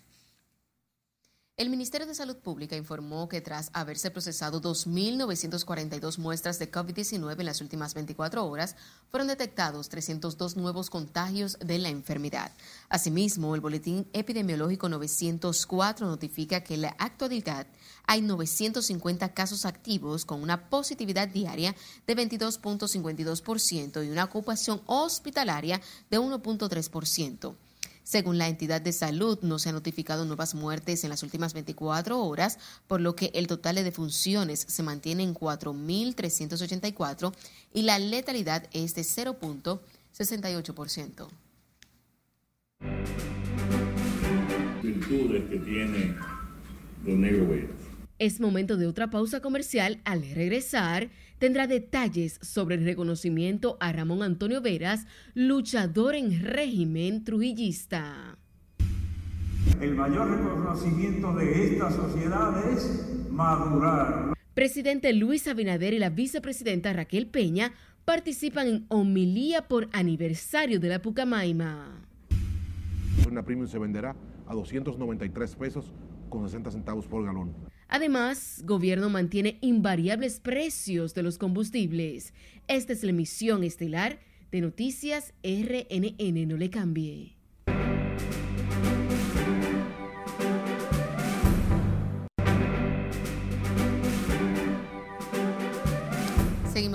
[1.55, 7.45] El Ministerio de Salud Pública informó que tras haberse procesado 2.942 muestras de COVID-19 en
[7.45, 8.77] las últimas 24 horas,
[9.10, 12.51] fueron detectados 302 nuevos contagios de la enfermedad.
[12.88, 17.67] Asimismo, el Boletín Epidemiológico 904 notifica que la actualidad
[18.10, 21.76] hay 950 casos activos con una positividad diaria
[22.08, 27.54] de 22.52% y una ocupación hospitalaria de 1.3%.
[28.02, 32.19] Según la entidad de salud, no se han notificado nuevas muertes en las últimas 24
[32.19, 37.32] horas, por lo que el total de defunciones se mantiene en 4.384
[37.76, 41.28] y la letalidad es de 0.68%.
[44.82, 46.15] Virtudes que tiene
[47.06, 47.45] Don Negro
[48.19, 50.01] Es momento de otra pausa comercial.
[50.03, 58.38] Al regresar, tendrá detalles sobre el reconocimiento a Ramón Antonio Veras, luchador en régimen trujillista.
[59.79, 64.34] El mayor reconocimiento de esta sociedad es madurar.
[64.53, 67.71] Presidente Luis Abinader y la vicepresidenta Raquel Peña
[68.03, 72.01] participan en homilía por aniversario de la Pucamaima.
[73.32, 74.13] Una premium se venderá
[74.45, 75.93] a 293 pesos
[76.27, 77.55] con 60 centavos por galón.
[77.89, 82.34] Además, gobierno mantiene invariables precios de los combustibles.
[82.67, 84.19] Esta es la emisión estelar
[84.52, 86.47] de Noticias RNN.
[86.47, 87.38] No le cambie.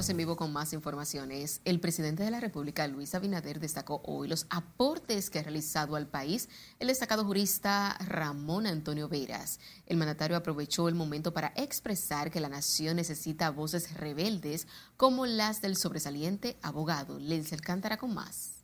[0.07, 1.63] En vivo con más informaciones.
[1.65, 6.07] El presidente de la República, Luis Abinader, destacó hoy los aportes que ha realizado al
[6.09, 9.61] país el destacado jurista Ramón Antonio Veras.
[9.87, 14.67] El mandatario aprovechó el momento para expresar que la nación necesita voces rebeldes
[14.99, 18.63] como las del sobresaliente abogado Lenz Alcántara con más.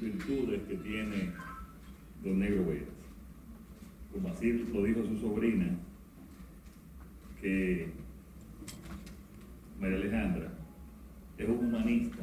[0.00, 1.34] Virtudes que tiene
[2.22, 2.88] don Negro Veras.
[4.12, 5.76] Como así lo dijo su sobrina,
[7.40, 8.11] que
[9.82, 10.48] María Alejandra
[11.36, 12.22] es un humanista,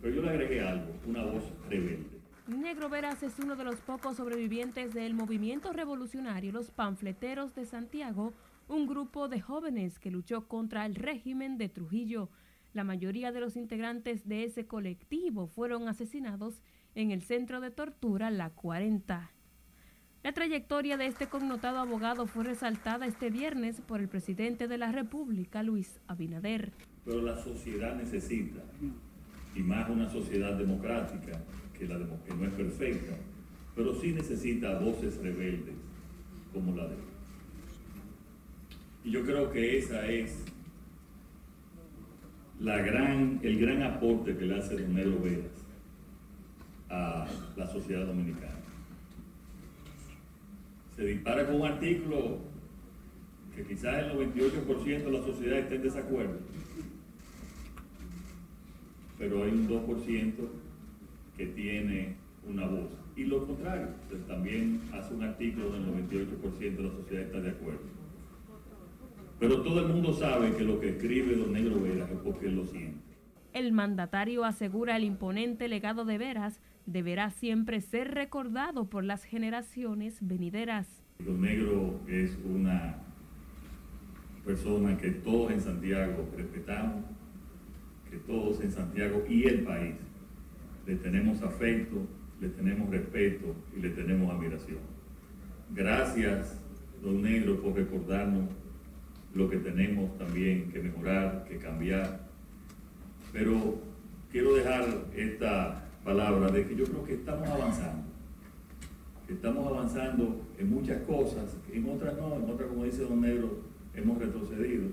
[0.00, 2.06] pero yo le agregué algo, una voz rebelde.
[2.46, 8.32] Negro Veras es uno de los pocos sobrevivientes del movimiento revolucionario Los Panfleteros de Santiago,
[8.68, 12.30] un grupo de jóvenes que luchó contra el régimen de Trujillo.
[12.72, 16.62] La mayoría de los integrantes de ese colectivo fueron asesinados
[16.94, 19.30] en el centro de tortura La 40.
[20.26, 24.90] La trayectoria de este connotado abogado fue resaltada este viernes por el presidente de la
[24.90, 26.72] República, Luis Abinader.
[27.04, 28.60] Pero la sociedad necesita,
[29.54, 31.30] y más una sociedad democrática,
[31.78, 33.14] que, la no es perfecta,
[33.76, 35.76] pero sí necesita voces rebeldes
[36.52, 37.00] como la de él.
[39.04, 40.42] Y yo creo que esa es
[42.58, 45.44] la gran, el gran aporte que le hace Don
[46.90, 48.65] a la sociedad dominicana
[50.96, 52.38] se dispara con un artículo
[53.54, 56.38] que quizás el 98% de la sociedad esté en desacuerdo,
[59.18, 60.32] pero hay un 2%
[61.36, 62.16] que tiene
[62.48, 62.88] una voz.
[63.14, 63.88] Y lo contrario,
[64.26, 67.80] también hace un artículo donde el 98% de la sociedad está de acuerdo.
[69.38, 72.56] Pero todo el mundo sabe que lo que escribe Don Negro Veras es porque él
[72.56, 72.98] lo siente.
[73.52, 80.18] El mandatario asegura el imponente legado de Veras deberá siempre ser recordado por las generaciones
[80.20, 81.02] venideras.
[81.18, 82.98] Don Negro es una
[84.44, 87.04] persona que todos en Santiago respetamos,
[88.10, 89.94] que todos en Santiago y el país
[90.86, 92.06] le tenemos afecto,
[92.40, 94.78] le tenemos respeto y le tenemos admiración.
[95.74, 96.60] Gracias,
[97.02, 98.48] Don Negro, por recordarnos
[99.34, 102.20] lo que tenemos también que mejorar, que cambiar.
[103.32, 103.80] Pero
[104.30, 108.04] quiero dejar esta palabra de que yo creo que estamos avanzando.
[109.28, 113.58] estamos avanzando en muchas cosas, en otras no, en otras, como dice Don Negro,
[113.92, 114.84] hemos retrocedido.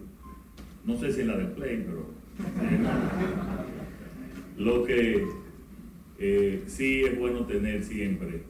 [0.84, 2.08] No sé si en la del play, pero
[4.58, 5.28] lo que
[6.18, 8.42] eh, sí es bueno tener siempre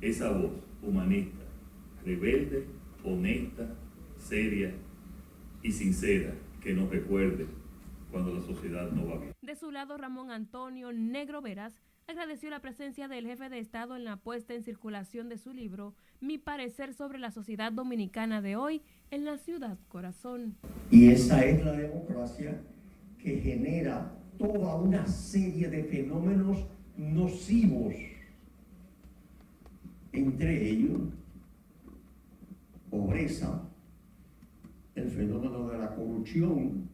[0.00, 1.44] esa voz humanista,
[2.06, 2.64] rebelde,
[3.04, 3.74] honesta,
[4.16, 4.72] seria
[5.62, 7.59] y sincera, que nos recuerde
[8.10, 9.32] cuando la sociedad no va bien.
[9.42, 11.74] De su lado, Ramón Antonio Negro Veras
[12.06, 15.94] agradeció la presencia del jefe de Estado en la puesta en circulación de su libro
[16.20, 20.56] Mi parecer sobre la sociedad dominicana de hoy en la ciudad corazón.
[20.90, 22.60] Y esa es la democracia
[23.18, 27.94] que genera toda una serie de fenómenos nocivos,
[30.12, 31.00] entre ellos
[32.90, 33.62] pobreza,
[34.96, 36.89] el fenómeno de la corrupción,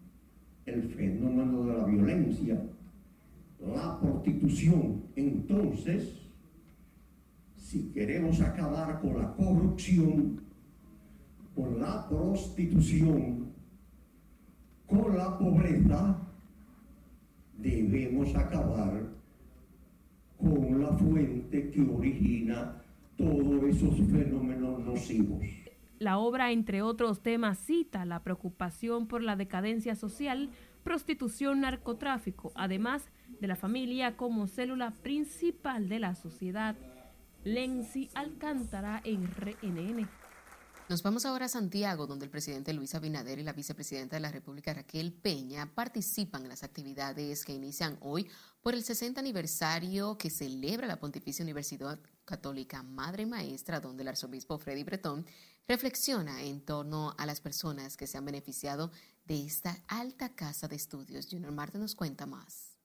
[0.66, 2.60] el fenómeno de la violencia,
[3.60, 5.04] la prostitución.
[5.14, 6.26] Entonces,
[7.56, 10.40] si queremos acabar con la corrupción,
[11.54, 13.46] con la prostitución,
[14.86, 16.18] con la pobreza,
[17.58, 19.06] debemos acabar
[20.38, 22.82] con la fuente que origina
[23.16, 25.65] todos esos fenómenos nocivos.
[25.98, 30.50] La obra, entre otros temas, cita la preocupación por la decadencia social,
[30.84, 33.04] prostitución, narcotráfico, además
[33.40, 36.76] de la familia como célula principal de la sociedad.
[37.44, 40.08] Lenzi Alcántara en RNN.
[40.88, 44.30] Nos vamos ahora a Santiago, donde el presidente Luis Abinader y la vicepresidenta de la
[44.30, 48.28] República Raquel Peña participan en las actividades que inician hoy
[48.62, 54.58] por el 60 aniversario que celebra la Pontificia Universidad Católica Madre Maestra, donde el arzobispo
[54.58, 55.26] Freddy Bretón
[55.68, 58.92] reflexiona en torno a las personas que se han beneficiado
[59.26, 61.26] de esta alta casa de estudios.
[61.28, 62.76] Junior Marte nos cuenta más.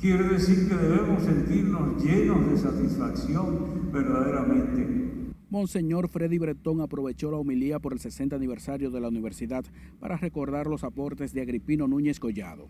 [0.00, 5.04] Quiere decir que debemos sentirnos llenos de satisfacción verdaderamente.
[5.48, 9.64] Monseñor Freddy Bretón aprovechó la homilía por el 60 aniversario de la universidad
[10.00, 12.68] para recordar los aportes de Agripino Núñez Collado.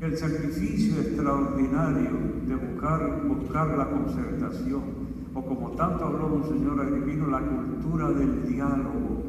[0.00, 2.10] El sacrificio extraordinario
[2.48, 9.24] de buscar, buscar la concertación, o como tanto habló Monseñor Agripino, la cultura del diálogo,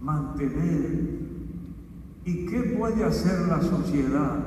[0.00, 1.20] mantener.
[2.24, 4.38] ¿Y qué puede hacer la sociedad?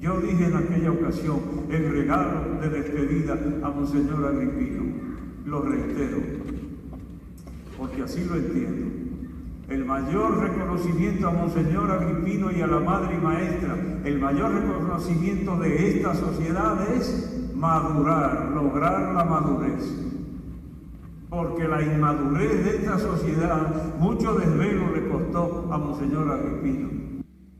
[0.00, 4.84] Yo dije en aquella ocasión el regalo de despedida a Monseñor Agripino.
[5.44, 6.18] Lo reitero,
[7.76, 8.86] porque así lo entiendo.
[9.68, 15.58] El mayor reconocimiento a Monseñor Agripino y a la Madre y Maestra, el mayor reconocimiento
[15.58, 20.08] de esta sociedad es madurar, lograr la madurez
[21.28, 26.88] porque la inmadurez de esta sociedad mucho desvelo le costó a Monseñor Agripino.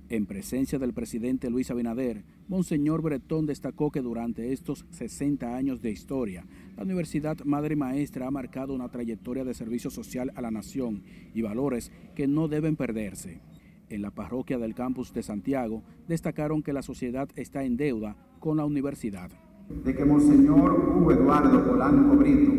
[0.08, 5.90] En presencia del presidente Luis Abinader, Monseñor Bretón destacó que durante estos 60 años de
[5.90, 6.46] historia,
[6.78, 11.02] la Universidad Madre Maestra ha marcado una trayectoria de servicio social a la nación
[11.34, 13.42] y valores que no deben perderse.
[13.90, 18.56] En la parroquia del campus de Santiago destacaron que la sociedad está en deuda con
[18.56, 19.30] la universidad.
[19.68, 22.52] De que Monseñor Hugo Eduardo Polanco Brito,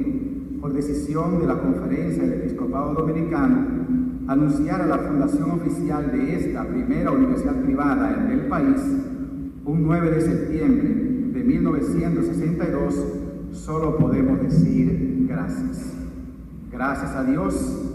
[0.61, 3.65] por decisión de la Conferencia del Episcopado Dominicano,
[4.27, 8.79] anunciar a la fundación oficial de esta primera universidad privada en el país,
[9.65, 10.89] un 9 de septiembre
[11.33, 12.95] de 1962,
[13.53, 15.95] solo podemos decir gracias.
[16.71, 17.91] Gracias a Dios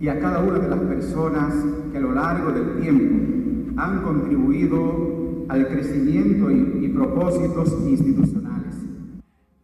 [0.00, 1.52] y a cada una de las personas
[1.90, 8.41] que a lo largo del tiempo han contribuido al crecimiento y propósitos institucionales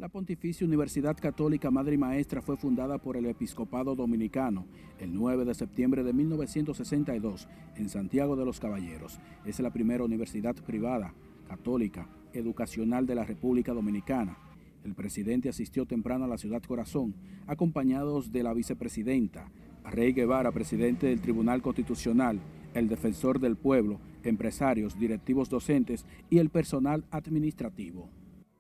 [0.09, 4.65] la Pontificia Universidad Católica Madre y Maestra fue fundada por el Episcopado Dominicano
[4.99, 7.47] el 9 de septiembre de 1962
[7.77, 9.21] en Santiago de los Caballeros.
[9.45, 11.13] Es la primera universidad privada,
[11.47, 14.39] católica, educacional de la República Dominicana.
[14.83, 17.15] El presidente asistió temprano a la ciudad corazón,
[17.47, 19.51] acompañados de la vicepresidenta,
[19.85, 22.41] Rey Guevara, presidente del Tribunal Constitucional,
[22.73, 28.09] el defensor del pueblo, empresarios, directivos docentes y el personal administrativo.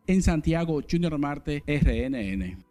[0.08, 2.64] En Santiago, Junior Marte, RNN.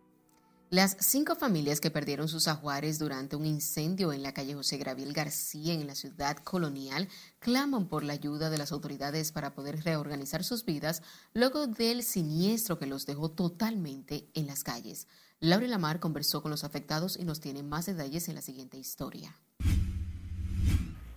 [0.71, 5.13] Las cinco familias que perdieron sus ajuares durante un incendio en la calle José Graviel
[5.13, 7.07] García en la ciudad colonial
[7.37, 11.03] claman por la ayuda de las autoridades para poder reorganizar sus vidas
[11.35, 15.07] luego del siniestro que los dejó totalmente en las calles.
[15.39, 19.39] Laura Lamar conversó con los afectados y nos tiene más detalles en la siguiente historia.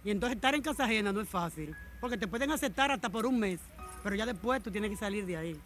[0.04, 3.24] Y entonces estar en casa ajena no es fácil, porque te pueden aceptar hasta por
[3.24, 3.58] un mes,
[4.02, 5.60] pero ya después tú tienes que salir de ahí.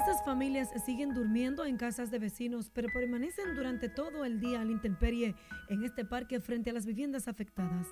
[0.00, 4.70] Estas familias siguen durmiendo en casas de vecinos, pero permanecen durante todo el día al
[4.70, 5.34] intemperie
[5.68, 7.86] en este parque frente a las viviendas afectadas.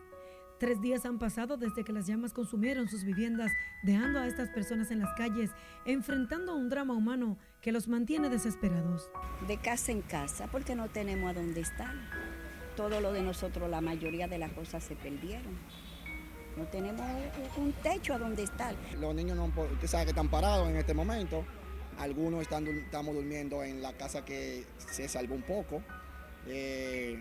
[0.59, 3.53] Tres días han pasado desde que las llamas consumieron sus viviendas,
[3.83, 5.51] dejando a estas personas en las calles,
[5.85, 9.11] enfrentando un drama humano que los mantiene desesperados.
[9.47, 11.95] De casa en casa, porque no tenemos a dónde estar.
[12.75, 15.59] Todo lo de nosotros, la mayoría de las cosas se perdieron.
[16.57, 17.03] No tenemos
[17.59, 18.75] un techo a donde estar.
[18.99, 21.45] Los niños no, usted sabe que están parados en este momento.
[21.99, 25.83] Algunos están, estamos durmiendo en la casa que se salvó un poco.
[26.47, 27.19] Eh,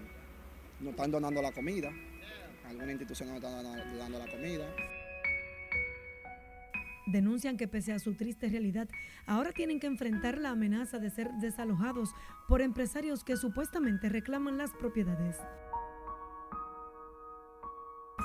[0.80, 1.92] nos están donando la comida.
[2.68, 4.66] Alguna institución nos está donando la comida.
[7.08, 8.90] Denuncian que pese a su triste realidad,
[9.26, 12.10] ahora tienen que enfrentar la amenaza de ser desalojados
[12.50, 15.38] por empresarios que supuestamente reclaman las propiedades.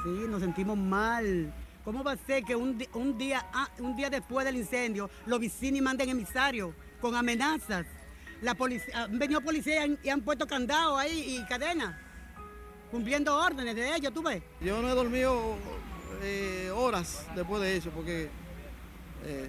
[0.03, 2.79] Sí, nos sentimos mal ¿Cómo va a ser que un,
[3.19, 7.87] día, ah, un día después del incendio los vecinos manden emisarios con amenazas?
[8.41, 11.99] La policía, han venido policías y han puesto candado ahí y cadena,
[12.91, 14.43] cumpliendo órdenes de ellos, ¿tú ves?
[14.61, 15.57] Yo no he dormido
[16.23, 18.29] eh, horas después de eso porque,
[19.25, 19.49] eh,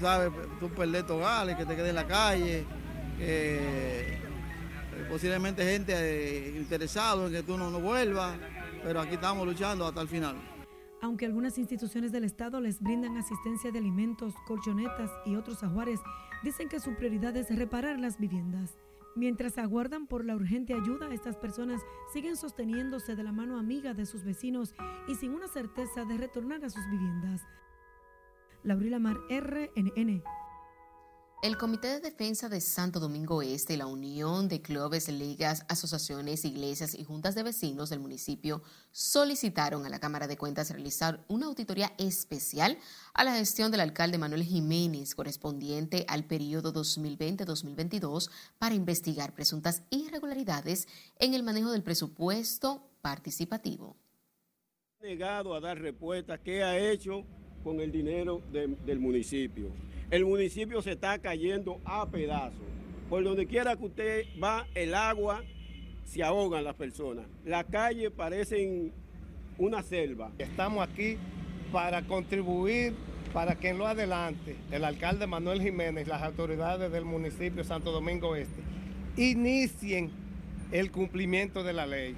[0.00, 2.64] sabes, tú tu hogar, que te quedes en la calle,
[3.18, 4.18] eh,
[5.08, 8.36] posiblemente gente interesada en que tú no, no vuelvas,
[8.82, 10.49] pero aquí estamos luchando hasta el final.
[11.02, 16.00] Aunque algunas instituciones del Estado les brindan asistencia de alimentos, colchonetas y otros ajuares,
[16.42, 18.76] dicen que su prioridad es reparar las viviendas.
[19.16, 21.80] Mientras aguardan por la urgente ayuda, estas personas
[22.12, 24.74] siguen sosteniéndose de la mano amiga de sus vecinos
[25.08, 27.42] y sin una certeza de retornar a sus viviendas.
[28.62, 30.22] Laurila Mar, RNN.
[31.42, 36.44] El Comité de Defensa de Santo Domingo Este y la Unión de Clubes, Ligas, Asociaciones,
[36.44, 41.46] Iglesias y Juntas de Vecinos del municipio solicitaron a la Cámara de Cuentas realizar una
[41.46, 42.76] auditoría especial
[43.14, 50.88] a la gestión del alcalde Manuel Jiménez correspondiente al periodo 2020-2022 para investigar presuntas irregularidades
[51.18, 53.96] en el manejo del presupuesto participativo.
[55.00, 57.24] Negado a dar respuesta qué ha hecho
[57.64, 59.72] con el dinero del municipio
[60.10, 62.58] el municipio se está cayendo a pedazos.
[63.08, 65.42] Por donde quiera que usted va, el agua
[66.04, 67.26] se ahogan las personas.
[67.44, 68.92] Las calles parecen
[69.58, 70.30] una selva.
[70.38, 71.16] Estamos aquí
[71.72, 72.94] para contribuir
[73.32, 78.34] para que en lo adelante el alcalde Manuel Jiménez, las autoridades del municipio Santo Domingo
[78.34, 78.60] Este,
[79.16, 80.10] inicien
[80.72, 82.16] el cumplimiento de la ley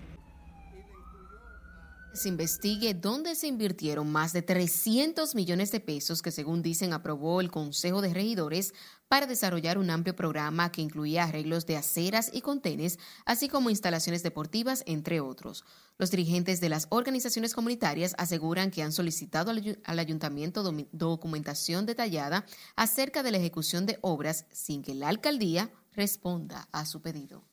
[2.14, 7.40] se investigue dónde se invirtieron más de 300 millones de pesos que según dicen aprobó
[7.40, 8.74] el Consejo de Regidores
[9.08, 14.22] para desarrollar un amplio programa que incluía arreglos de aceras y contenes, así como instalaciones
[14.22, 15.64] deportivas, entre otros.
[15.98, 22.44] Los dirigentes de las organizaciones comunitarias aseguran que han solicitado al ayuntamiento documentación detallada
[22.76, 27.51] acerca de la ejecución de obras sin que la alcaldía responda a su pedido.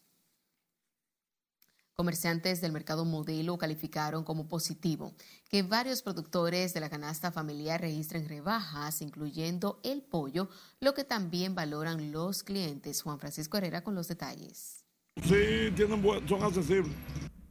[2.00, 5.14] Comerciantes del mercado modelo calificaron como positivo
[5.50, 10.48] que varios productores de la canasta familiar registren rebajas, incluyendo el pollo,
[10.80, 13.02] lo que también valoran los clientes.
[13.02, 14.86] Juan Francisco Herrera con los detalles.
[15.22, 16.94] Sí, tienen son accesibles.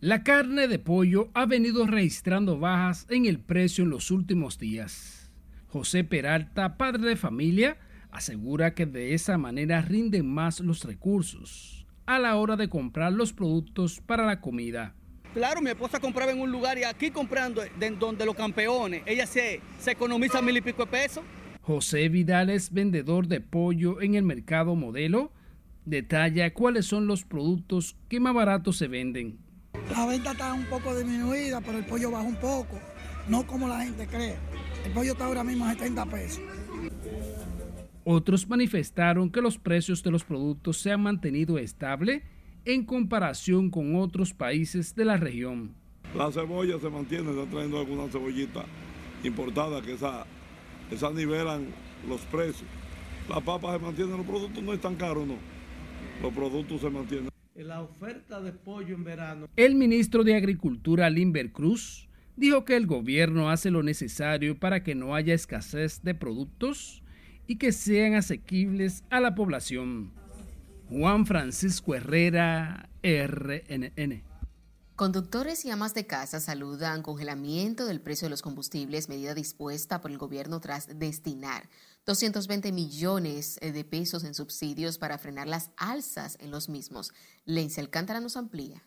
[0.01, 5.30] La carne de pollo ha venido registrando bajas en el precio en los últimos días.
[5.66, 7.76] José Peralta, padre de familia,
[8.11, 11.78] asegura que de esa manera rinden más los recursos
[12.09, 14.94] a la hora de comprar los productos para la comida.
[15.34, 19.26] Claro, mi esposa compraba en un lugar y aquí comprando de donde los campeones, ella
[19.26, 21.22] se, se economiza mil y pico de pesos.
[21.61, 25.32] José Vidal es vendedor de pollo en el mercado modelo.
[25.84, 29.38] Detalla cuáles son los productos que más baratos se venden.
[29.90, 32.80] La venta está un poco disminuida, pero el pollo baja un poco,
[33.28, 34.36] no como la gente cree.
[34.86, 36.40] El pollo está ahora mismo a 70 pesos.
[38.11, 42.22] Otros manifestaron que los precios de los productos se han mantenido estable
[42.64, 45.74] en comparación con otros países de la región.
[46.16, 48.64] La cebolla se mantiene, está trayendo alguna cebollita
[49.22, 50.24] importada que esa,
[50.90, 51.66] esa nivelan
[52.09, 52.64] los precios.
[53.28, 55.36] La papa se mantiene, los productos no están caros, no.
[56.22, 57.28] Los productos se mantienen.
[57.56, 59.48] La oferta de pollo en verano.
[59.54, 64.94] El ministro de Agricultura, Limber Cruz, dijo que el gobierno hace lo necesario para que
[64.94, 67.02] no haya escasez de productos
[67.49, 70.12] y que sean asequibles a la población.
[70.88, 74.22] Juan Francisco Herrera, RNN.
[74.94, 80.11] Conductores y amas de casa saludan congelamiento del precio de los combustibles, medida dispuesta por
[80.11, 81.68] el gobierno tras destinar
[82.05, 87.12] 220 millones de pesos en subsidios para frenar las alzas en los mismos.
[87.44, 88.82] Lencia Alcántara nos amplía.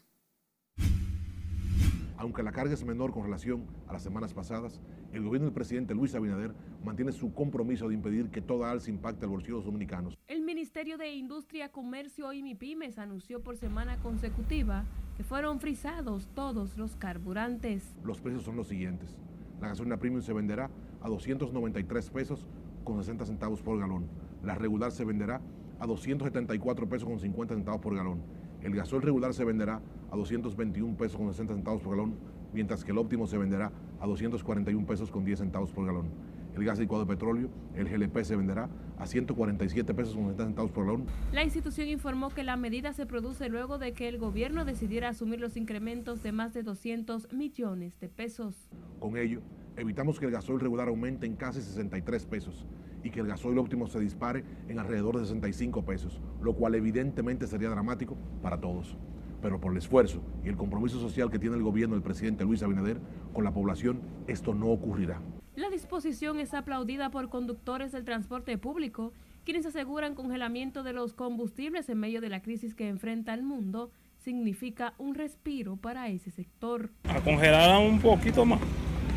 [2.21, 4.79] Aunque la carga es menor con relación a las semanas pasadas,
[5.11, 6.53] el gobierno del presidente Luis Abinader
[6.83, 10.15] mantiene su compromiso de impedir que toda alza impacte al bolsillo de los dominicanos.
[10.27, 14.85] El Ministerio de Industria, Comercio y MIPIMES anunció por semana consecutiva
[15.17, 17.95] que fueron frisados todos los carburantes.
[18.03, 19.17] Los precios son los siguientes.
[19.59, 20.69] La gasolina premium se venderá
[21.01, 22.45] a 293 pesos
[22.83, 24.07] con 60 centavos por galón.
[24.43, 25.41] La regular se venderá
[25.79, 28.21] a 274 pesos con 50 centavos por galón.
[28.63, 29.81] El gasol regular se venderá
[30.11, 32.15] a 221 pesos con 60 centavos por galón,
[32.53, 36.09] mientras que el óptimo se venderá a 241 pesos con 10 centavos por galón.
[36.55, 40.71] El gas licuado de petróleo, el GLP, se venderá a 147 pesos con 60 centavos
[40.71, 41.05] por galón.
[41.31, 45.39] La institución informó que la medida se produce luego de que el gobierno decidiera asumir
[45.39, 48.69] los incrementos de más de 200 millones de pesos.
[48.99, 49.41] Con ello,
[49.75, 52.67] evitamos que el gasoil regular aumente en casi 63 pesos
[53.03, 57.47] y que el gasoil óptimo se dispare en alrededor de 65 pesos, lo cual evidentemente
[57.47, 58.97] sería dramático para todos.
[59.41, 62.61] Pero por el esfuerzo y el compromiso social que tiene el gobierno del presidente Luis
[62.61, 62.99] Abinader
[63.33, 65.19] con la población, esto no ocurrirá.
[65.55, 71.89] La disposición es aplaudida por conductores del transporte público, quienes aseguran congelamiento de los combustibles
[71.89, 73.91] en medio de la crisis que enfrenta el mundo
[74.23, 76.91] significa un respiro para ese sector.
[77.05, 78.59] A congelar un poquito más.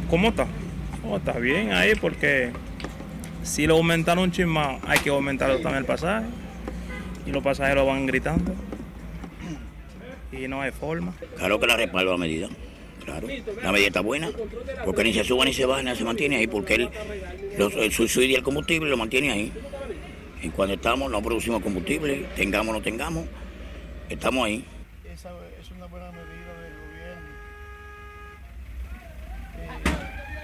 [0.08, 0.46] ¿Cómo está?
[1.06, 2.50] Oh, está bien ahí porque
[3.44, 6.26] si lo aumentaron un chismado, hay que aumentar también el pasaje.
[7.26, 8.54] Y los pasajeros van gritando.
[10.32, 11.14] Y no hay forma.
[11.36, 12.48] Claro que la respaldo la medida.
[13.04, 13.28] Claro,
[13.62, 14.30] la medida está buena.
[14.84, 16.46] Porque ni se suba ni se baja, ni se mantiene ahí.
[16.46, 16.90] Porque el,
[17.58, 19.52] el subsidio del combustible lo mantiene ahí.
[20.42, 23.24] Y cuando estamos, no producimos combustible, tengamos o no tengamos,
[24.10, 24.64] estamos ahí.
[25.10, 25.30] Esa
[25.60, 26.74] es una buena medida del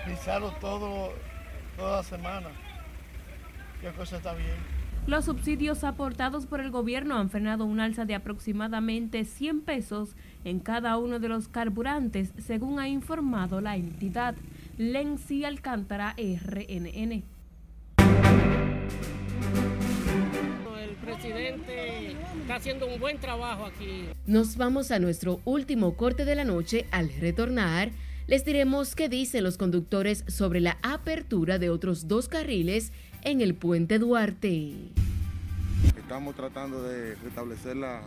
[0.06, 0.48] gobierno.
[0.48, 1.12] Eh, todo,
[1.76, 2.48] toda la semana
[3.80, 4.56] qué cosa está bien.
[5.06, 10.14] Los subsidios aportados por el gobierno han frenado un alza de aproximadamente 100 pesos
[10.44, 14.34] en cada uno de los carburantes, según ha informado la entidad.
[14.76, 17.24] Lenzi Alcántara, RNN.
[20.80, 24.08] El presidente está haciendo un buen trabajo aquí.
[24.26, 26.86] Nos vamos a nuestro último corte de la noche.
[26.92, 27.90] Al retornar,
[28.26, 32.92] les diremos qué dicen los conductores sobre la apertura de otros dos carriles
[33.22, 34.72] en el puente Duarte.
[35.96, 38.02] Estamos tratando de restablecer la,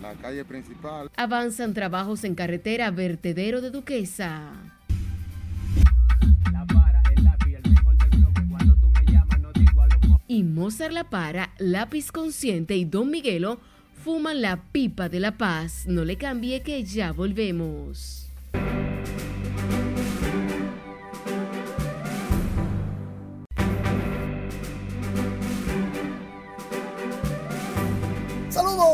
[0.00, 1.10] la calle principal.
[1.16, 4.52] Avanzan trabajos en carretera Vertedero de Duquesa.
[10.26, 13.60] Y Mozart La Para, Lápiz Consciente y Don Miguelo
[14.04, 15.86] fuman la pipa de la paz.
[15.86, 18.19] No le cambie que ya volvemos.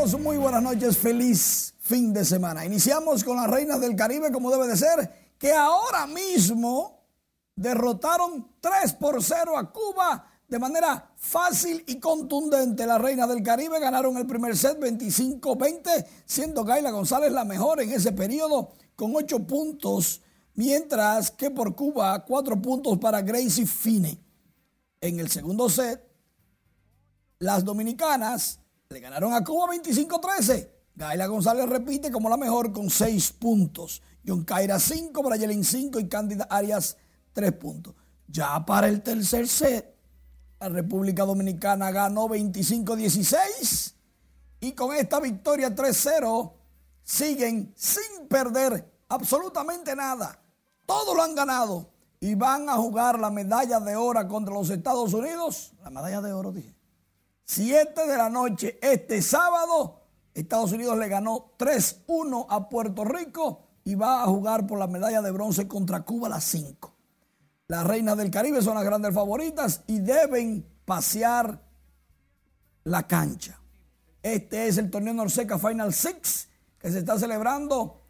[0.05, 2.63] Muy buenas noches, feliz fin de semana.
[2.63, 7.03] Iniciamos con las reinas del Caribe como debe de ser, que ahora mismo
[7.55, 12.85] derrotaron 3 por 0 a Cuba de manera fácil y contundente.
[12.85, 17.91] Las reinas del Caribe ganaron el primer set 25-20, siendo Gaila González la mejor en
[17.91, 20.21] ese periodo con 8 puntos,
[20.53, 24.17] mientras que por Cuba 4 puntos para Gracie Fine.
[25.01, 26.07] En el segundo set,
[27.39, 28.59] las dominicanas
[28.89, 30.69] le ganaron a Cuba 25-13.
[30.95, 34.01] Gaila González repite como la mejor con 6 puntos.
[34.25, 36.97] John Caira 5, Brayelin 5 y Cándida Arias
[37.33, 37.95] 3 puntos.
[38.27, 39.95] Ya para el tercer set,
[40.59, 43.93] la República Dominicana ganó 25-16
[44.59, 46.51] y con esta victoria 3-0
[47.03, 50.41] siguen sin perder absolutamente nada.
[50.85, 55.13] Todo lo han ganado y van a jugar la medalla de oro contra los Estados
[55.13, 55.73] Unidos.
[55.83, 56.76] La medalla de oro, dije.
[57.47, 60.01] 7 de la noche este sábado.
[60.33, 65.21] Estados Unidos le ganó 3-1 a Puerto Rico y va a jugar por la medalla
[65.21, 66.93] de bronce contra Cuba a las 5.
[67.69, 71.63] Las reinas del Caribe son las grandes favoritas y deben pasear
[72.83, 73.59] la cancha.
[74.21, 78.01] Este es el torneo Norseca Final Six que se está celebrando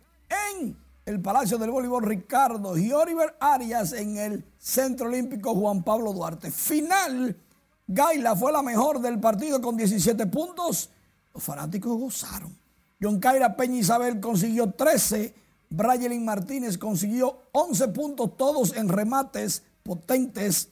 [0.59, 0.75] en
[1.05, 6.51] el Palacio del Voleibol Ricardo y Oliver Arias en el Centro Olímpico Juan Pablo Duarte.
[6.51, 7.39] Final,
[7.87, 10.89] Gaila fue la mejor del partido con 17 puntos.
[11.33, 12.57] Los fanáticos gozaron.
[13.01, 20.69] John Caira Peña Isabel consiguió 13 Brayelin Martínez consiguió 11 puntos, todos en remates potentes.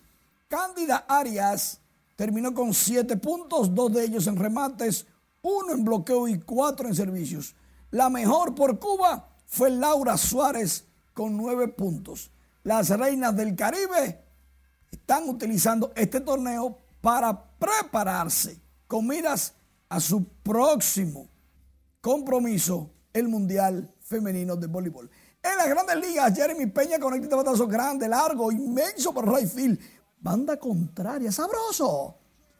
[0.48, 1.82] Cándida Arias
[2.16, 5.06] terminó con 7 puntos, dos de ellos en remates,
[5.42, 7.56] uno en bloqueo y cuatro en servicios.
[7.92, 12.32] La mejor por Cuba fue Laura Suárez con 9 puntos.
[12.64, 14.24] Las reinas del Caribe
[14.92, 19.54] están utilizando este torneo para prepararse con miras
[19.90, 21.30] a su próximo
[22.02, 25.12] compromiso, el Mundial Femenino de Voleibol.
[25.44, 29.80] En las grandes ligas, Jeremy Peña con este batazo grande, largo, inmenso por right field.
[30.20, 32.18] Banda contraria, sabroso.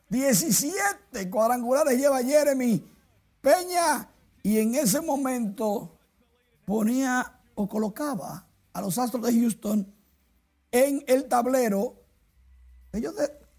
[0.10, 2.88] 17 cuadrangulares lleva Jeremy
[3.42, 4.08] Peña
[4.44, 5.98] y en ese momento
[6.66, 9.92] ponía o colocaba a los Astros de Houston
[10.70, 11.96] en el tablero.
[12.94, 13.16] Ellos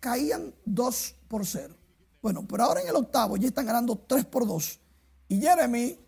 [0.06, 1.74] caían 2 por 0.
[2.22, 4.78] Bueno, pero ahora en el octavo ya están ganando 3 por 2.
[5.26, 5.98] Y Jeremy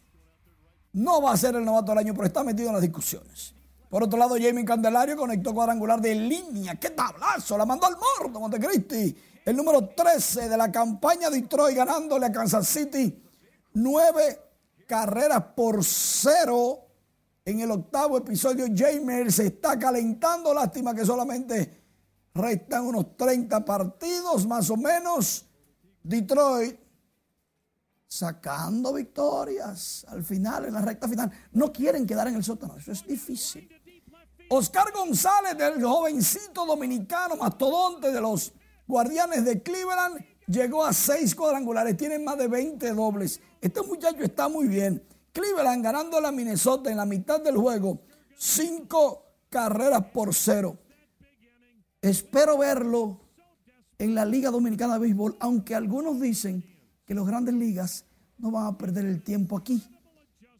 [0.92, 3.54] no va a ser el novato del año, pero está metido en las discusiones.
[3.90, 6.76] Por otro lado, Jamie Candelario conectó cuadrangular de línea.
[6.76, 7.58] ¡Qué tablazo!
[7.58, 9.16] La mandó al morto Montecristi.
[9.44, 13.20] El número 13 de la campaña de Detroit ganándole a Kansas City.
[13.74, 14.38] Nueve
[14.86, 16.84] carreras por cero.
[17.44, 20.54] En el octavo episodio, Jamer se está calentando.
[20.54, 21.87] Lástima que solamente
[22.38, 25.44] restan unos 30 partidos más o menos.
[26.02, 26.78] Detroit
[28.06, 31.30] sacando victorias al final, en la recta final.
[31.52, 33.68] No quieren quedar en el sótano, eso es difícil.
[34.50, 38.52] Oscar González, del jovencito dominicano mastodonte de los
[38.86, 43.40] Guardianes de Cleveland, llegó a seis cuadrangulares, tiene más de 20 dobles.
[43.60, 45.06] Este muchacho está muy bien.
[45.32, 48.00] Cleveland ganando a Minnesota en la mitad del juego,
[48.38, 50.78] cinco carreras por cero.
[52.00, 53.20] Espero verlo
[53.98, 56.64] en la Liga Dominicana de Béisbol, aunque algunos dicen
[57.04, 58.04] que las grandes ligas
[58.38, 59.82] no van a perder el tiempo aquí.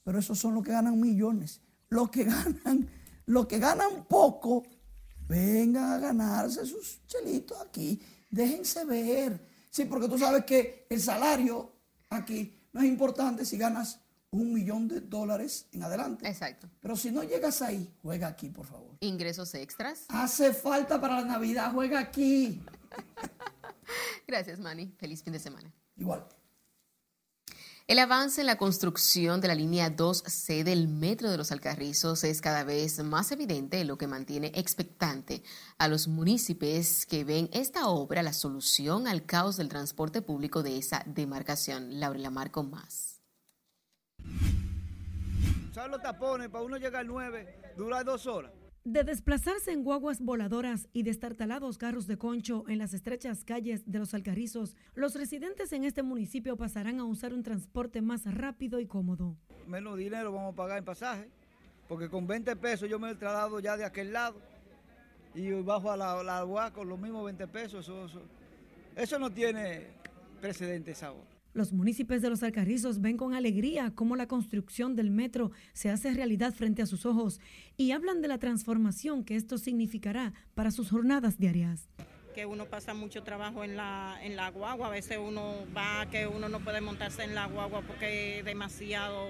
[0.03, 1.61] Pero esos son los que ganan millones.
[1.91, 2.25] Los que
[2.65, 2.89] ganan,
[3.27, 4.65] los que ganan poco,
[5.29, 8.01] vengan a ganarse sus chelitos aquí.
[8.31, 9.47] Déjense ver.
[9.71, 11.73] Sí, porque tú sabes que el salario
[12.11, 16.29] aquí no es importante si ganas un millón de dólares en adelante.
[16.29, 16.69] Exacto.
[16.81, 18.97] Pero si no llegas ahí, juega aquí, por favor.
[19.01, 20.05] Ingresos extras.
[20.09, 22.63] Hace falta para la Navidad, juega aquí.
[24.27, 24.93] Gracias, Manny.
[24.99, 25.73] Feliz fin de semana.
[25.97, 26.27] Igual.
[27.87, 32.43] El avance en la construcción de la línea 2C del Metro de los Alcarrizos es
[32.43, 35.43] cada vez más evidente, lo que mantiene expectante
[35.79, 40.77] a los municipios que ven esta obra la solución al caos del transporte público de
[40.77, 41.99] esa demarcación.
[41.99, 43.18] Laura Marco más.
[45.73, 46.49] ¿Sabes los tapones?
[46.49, 48.53] Para uno llegar al 9, dura dos horas.
[48.85, 53.99] De desplazarse en guaguas voladoras y destartalados carros de concho en las estrechas calles de
[53.99, 58.87] los Alcarrizos, los residentes en este municipio pasarán a usar un transporte más rápido y
[58.87, 59.37] cómodo.
[59.67, 61.29] Menos dinero vamos a pagar en pasaje,
[61.87, 64.41] porque con 20 pesos yo me he trasladado ya de aquel lado
[65.35, 67.85] y bajo a la, la con los mismos 20 pesos.
[67.85, 68.23] Eso, eso,
[68.97, 69.89] eso no tiene
[70.41, 71.38] precedentes ahora.
[71.55, 76.13] Los municipios de los Alcarrizos ven con alegría cómo la construcción del metro se hace
[76.13, 77.41] realidad frente a sus ojos
[77.77, 81.89] y hablan de la transformación que esto significará para sus jornadas diarias.
[82.35, 86.27] Que uno pasa mucho trabajo en la, en la guagua, a veces uno va que
[86.27, 89.27] uno no puede montarse en la guagua porque es demasiado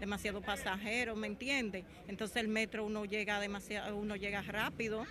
[0.00, 1.84] demasiado pasajero, ¿me entiende?
[2.08, 5.04] Entonces el metro uno llega demasiado, uno llega rápido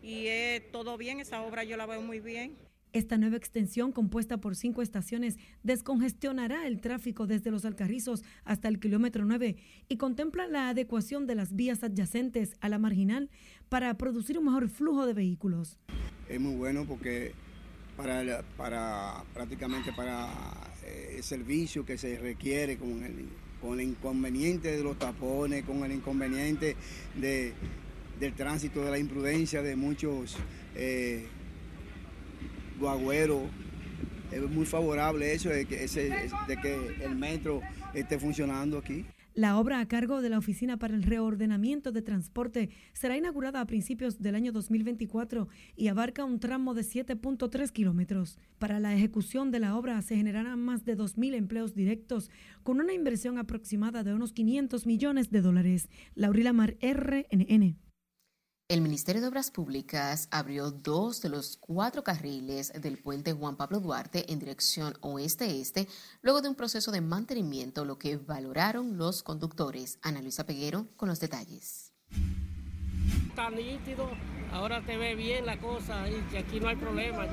[0.00, 2.56] y es todo bien, esa obra yo la veo muy bien.
[2.92, 8.80] Esta nueva extensión, compuesta por cinco estaciones, descongestionará el tráfico desde los Alcarrizos hasta el
[8.80, 9.56] kilómetro 9
[9.88, 13.28] y contempla la adecuación de las vías adyacentes a la marginal
[13.68, 15.78] para producir un mejor flujo de vehículos.
[16.28, 17.32] Es muy bueno porque
[18.56, 20.28] para, prácticamente para
[20.84, 23.28] eh, el servicio que se requiere con el,
[23.60, 26.74] con el inconveniente de los tapones, con el inconveniente
[27.16, 27.52] de,
[28.18, 30.36] del tránsito, de la imprudencia de muchos...
[30.74, 31.26] Eh,
[32.78, 33.42] Guagüero.
[34.30, 37.62] Es muy favorable eso de que, de que el metro
[37.94, 39.06] esté funcionando aquí.
[39.38, 43.66] La obra a cargo de la Oficina para el Reordenamiento de Transporte será inaugurada a
[43.66, 48.36] principios del año 2024 y abarca un tramo de 7.3 kilómetros.
[48.58, 52.32] Para la ejecución de la obra se generarán más de 2.000 empleos directos
[52.64, 55.88] con una inversión aproximada de unos 500 millones de dólares.
[56.16, 57.76] Laurila Mar, RNN.
[58.70, 63.80] El Ministerio de Obras Públicas abrió dos de los cuatro carriles del puente Juan Pablo
[63.80, 65.88] Duarte en dirección oeste-este,
[66.20, 69.98] luego de un proceso de mantenimiento, lo que valoraron los conductores.
[70.02, 71.94] Ana Luisa Peguero con los detalles.
[73.30, 74.10] Está nítido,
[74.52, 77.26] ahora te ve bien la cosa y que aquí no hay problema.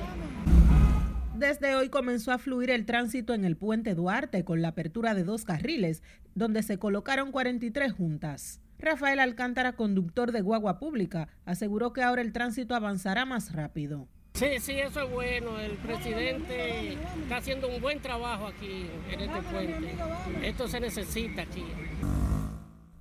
[1.36, 5.26] Desde hoy comenzó a fluir el tránsito en el puente Duarte con la apertura de
[5.26, 6.02] dos carriles,
[6.34, 8.62] donde se colocaron 43 juntas.
[8.86, 14.08] Rafael Alcántara, conductor de guagua pública, aseguró que ahora el tránsito avanzará más rápido.
[14.36, 15.58] Sí, sí, eso es bueno.
[15.60, 19.96] El presidente está haciendo un buen trabajo aquí en este puente.
[20.44, 21.64] Esto se necesita aquí.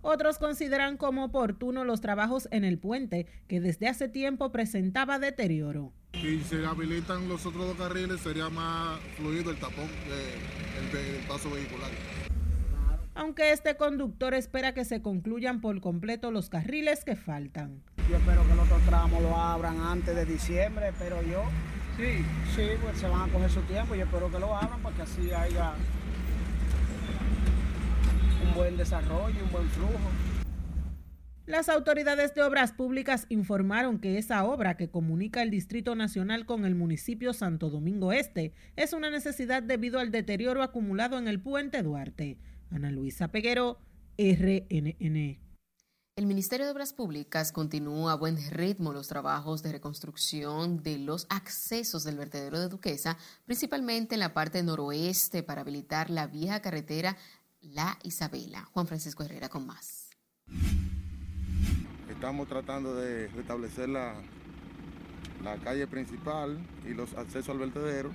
[0.01, 5.93] Otros consideran como oportuno los trabajos en el puente, que desde hace tiempo presentaba deterioro.
[6.14, 11.51] Si se habilitan los otros dos carriles, sería más fluido el tapón, eh, el paso
[11.51, 11.91] vehicular
[13.15, 17.83] aunque este conductor espera que se concluyan por completo los carriles que faltan.
[18.11, 21.43] Yo espero que los otros tramos lo abran antes de diciembre, pero yo
[21.97, 23.95] sí, sí, pues se van a coger su tiempo.
[23.95, 25.73] Yo espero que lo abran para que así haya
[28.47, 30.11] un buen desarrollo, un buen flujo.
[31.47, 36.65] Las autoridades de obras públicas informaron que esa obra que comunica el Distrito Nacional con
[36.65, 41.83] el municipio Santo Domingo Este es una necesidad debido al deterioro acumulado en el puente
[41.83, 42.39] Duarte.
[42.75, 43.79] Ana Luisa Peguero,
[44.18, 45.39] RNN.
[46.16, 51.29] El Ministerio de Obras Públicas continúa a buen ritmo los trabajos de reconstrucción de los
[51.31, 57.16] accesos del vertedero de Duquesa, principalmente en la parte noroeste para habilitar la vieja carretera
[57.61, 58.64] La Isabela.
[58.72, 60.11] Juan Francisco Herrera con más.
[62.11, 64.16] Estamos tratando de restablecer la,
[65.45, 68.11] la calle principal y los accesos al vertedero.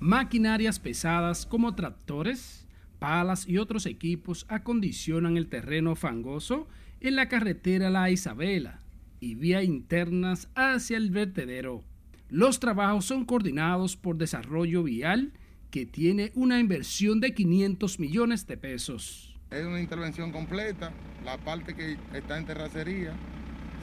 [0.00, 2.67] Maquinarias pesadas como tractores,
[2.98, 6.68] palas y otros equipos acondicionan el terreno fangoso
[7.00, 8.80] en la carretera La Isabela
[9.20, 11.84] y vía internas hacia el vertedero.
[12.28, 15.32] Los trabajos son coordinados por Desarrollo Vial,
[15.70, 19.34] que tiene una inversión de 500 millones de pesos.
[19.50, 20.92] Es una intervención completa,
[21.24, 23.14] la parte que está en terracería,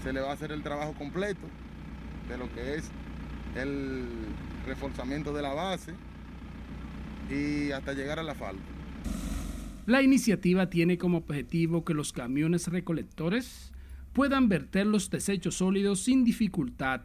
[0.04, 1.48] se le va a hacer el trabajo completo
[2.30, 2.92] de lo que es
[3.56, 4.06] el
[4.68, 5.94] reforzamiento de la base
[7.30, 8.62] y hasta llegar a la falda.
[9.86, 13.72] La iniciativa tiene como objetivo que los camiones recolectores
[14.14, 17.02] puedan verter los desechos sólidos sin dificultad.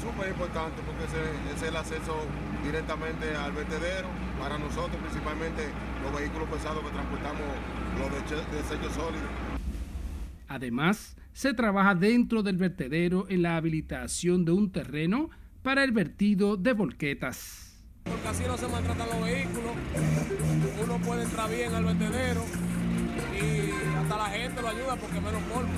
[0.00, 2.16] Súper importante porque ese, es el acceso
[2.64, 4.08] directamente al vertedero
[4.40, 5.62] para nosotros, principalmente
[6.02, 7.42] los vehículos pesados que transportamos
[7.98, 9.28] los desechos sólidos.
[10.48, 15.30] Además, se trabaja dentro del vertedero en la habilitación de un terreno
[15.62, 17.82] para el vertido de volquetas.
[18.04, 19.72] Porque así no se maltratan los vehículos,
[20.98, 22.44] puede entrar bien al vertedero
[23.34, 25.70] y hasta la gente lo ayuda porque menos polvo.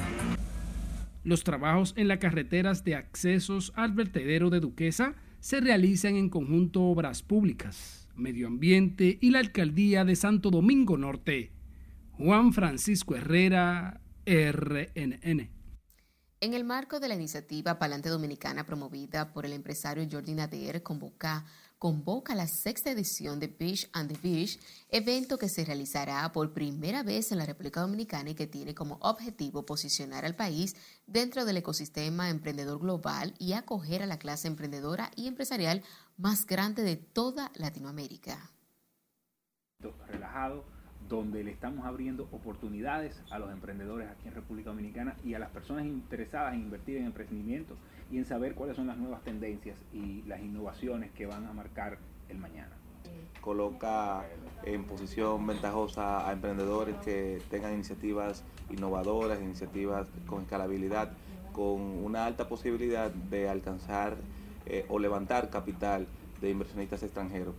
[1.24, 6.82] Los trabajos en las carreteras de accesos al vertedero de Duquesa se realizan en conjunto
[6.82, 11.52] Obras Públicas, Medio Ambiente y la Alcaldía de Santo Domingo Norte.
[12.12, 15.50] Juan Francisco Herrera, RNN.
[16.40, 21.44] En el marco de la iniciativa Palante Dominicana promovida por el empresario Jordi Nader, convoca,
[21.86, 24.58] convoca la sexta edición de Beach and the Beach,
[24.88, 28.98] evento que se realizará por primera vez en la República Dominicana y que tiene como
[29.02, 30.74] objetivo posicionar al país
[31.06, 35.84] dentro del ecosistema emprendedor global y acoger a la clase emprendedora y empresarial
[36.16, 38.50] más grande de toda Latinoamérica.
[40.08, 40.64] Relajado
[41.08, 45.50] donde le estamos abriendo oportunidades a los emprendedores aquí en República Dominicana y a las
[45.50, 47.76] personas interesadas en invertir en emprendimiento
[48.10, 51.98] y en saber cuáles son las nuevas tendencias y las innovaciones que van a marcar
[52.28, 52.76] el mañana.
[53.40, 54.24] Coloca
[54.64, 61.12] en posición ventajosa a emprendedores que tengan iniciativas innovadoras, iniciativas con escalabilidad,
[61.52, 64.16] con una alta posibilidad de alcanzar
[64.66, 66.08] eh, o levantar capital
[66.40, 67.54] de inversionistas extranjeros.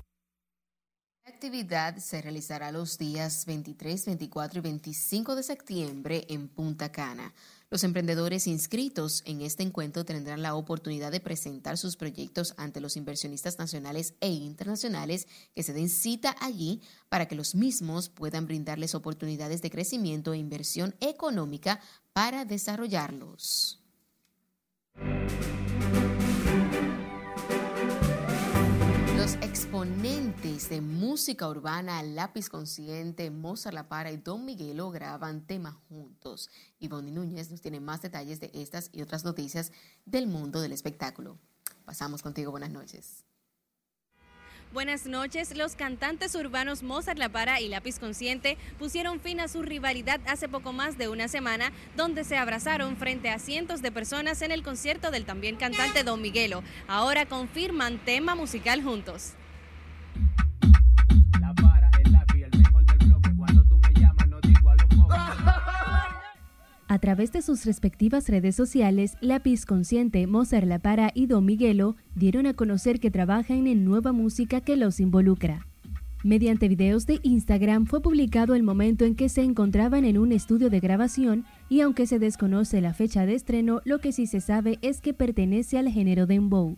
[1.25, 7.33] La actividad se realizará los días 23, 24 y 25 de septiembre en Punta Cana.
[7.69, 12.95] Los emprendedores inscritos en este encuentro tendrán la oportunidad de presentar sus proyectos ante los
[12.95, 18.95] inversionistas nacionales e internacionales que se den cita allí para que los mismos puedan brindarles
[18.95, 21.81] oportunidades de crecimiento e inversión económica
[22.13, 23.83] para desarrollarlos.
[30.69, 36.49] De música urbana Lápiz Consciente, Mozart La Para y Don Miguelo graban temas juntos.
[36.79, 39.71] Y Bonnie Núñez nos tiene más detalles de estas y otras noticias
[40.05, 41.37] del mundo del espectáculo.
[41.85, 43.23] Pasamos contigo, buenas noches.
[44.73, 45.55] Buenas noches.
[45.55, 50.49] Los cantantes urbanos Mozart La Para y Lápiz Consciente pusieron fin a su rivalidad hace
[50.49, 54.63] poco más de una semana, donde se abrazaron frente a cientos de personas en el
[54.63, 56.61] concierto del también cantante Don Miguelo.
[56.87, 59.33] Ahora confirman tema musical juntos.
[61.39, 63.29] La para, el lápiz, el mejor del bloque.
[63.35, 65.13] Cuando tú me llamas, no digo a lo poco.
[66.89, 71.95] A través de sus respectivas redes sociales, Lápiz Consciente, Mozart La Para y Don Miguelo
[72.15, 75.67] dieron a conocer que trabajan en nueva música que los involucra.
[76.23, 80.69] Mediante videos de Instagram fue publicado el momento en que se encontraban en un estudio
[80.69, 84.79] de grabación y aunque se desconoce la fecha de estreno, lo que sí se sabe
[84.81, 86.75] es que pertenece al género dembow.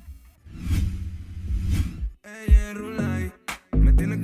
[3.77, 4.21] Me tiene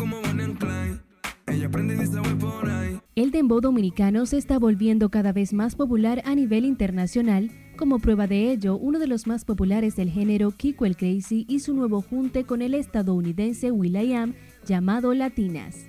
[3.15, 7.49] El dembow dominicano se está volviendo cada vez más popular a nivel internacional.
[7.77, 11.59] Como prueba de ello, uno de los más populares del género, Kiko el Crazy, y
[11.59, 14.33] su nuevo junte con el estadounidense will.i.am
[14.65, 15.87] llamado Latinas.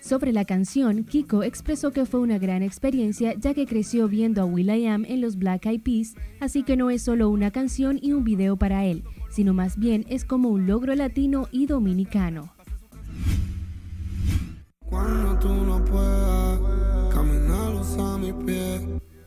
[0.00, 4.44] Sobre la canción, Kiko expresó que fue una gran experiencia ya que creció viendo a
[4.44, 8.24] will.i.am en los Black Eyed Peas, así que no es solo una canción y un
[8.24, 12.52] video para él, sino más bien es como un logro latino y dominicano.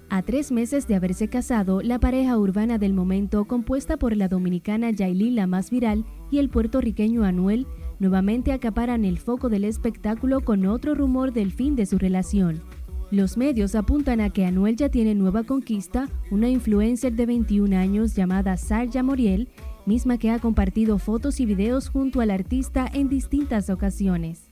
[0.09, 4.91] A tres meses de haberse casado, la pareja urbana del momento, compuesta por la dominicana
[4.91, 7.65] Yailin la más viral y el puertorriqueño Anuel,
[7.99, 12.61] nuevamente acaparan el foco del espectáculo con otro rumor del fin de su relación.
[13.09, 18.15] Los medios apuntan a que Anuel ya tiene nueva conquista, una influencer de 21 años
[18.15, 19.47] llamada Sarja Moriel,
[19.85, 24.50] misma que ha compartido fotos y videos junto al artista en distintas ocasiones.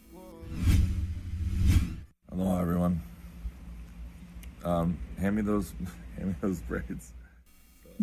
[4.66, 4.66] Um.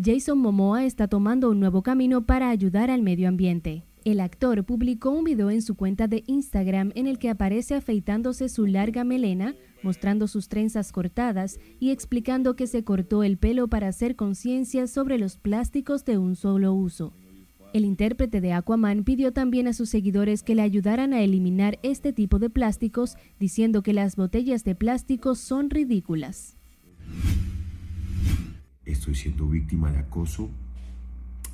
[0.02, 3.84] Jason Momoa está tomando un nuevo camino para ayudar al medio ambiente.
[4.04, 8.48] El actor publicó un video en su cuenta de Instagram en el que aparece afeitándose
[8.48, 13.88] su larga melena, mostrando sus trenzas cortadas y explicando que se cortó el pelo para
[13.88, 17.14] hacer conciencia sobre los plásticos de un solo uso.
[17.76, 22.14] El intérprete de Aquaman pidió también a sus seguidores que le ayudaran a eliminar este
[22.14, 26.56] tipo de plásticos, diciendo que las botellas de plástico son ridículas.
[28.86, 30.48] Estoy siendo víctima de acoso,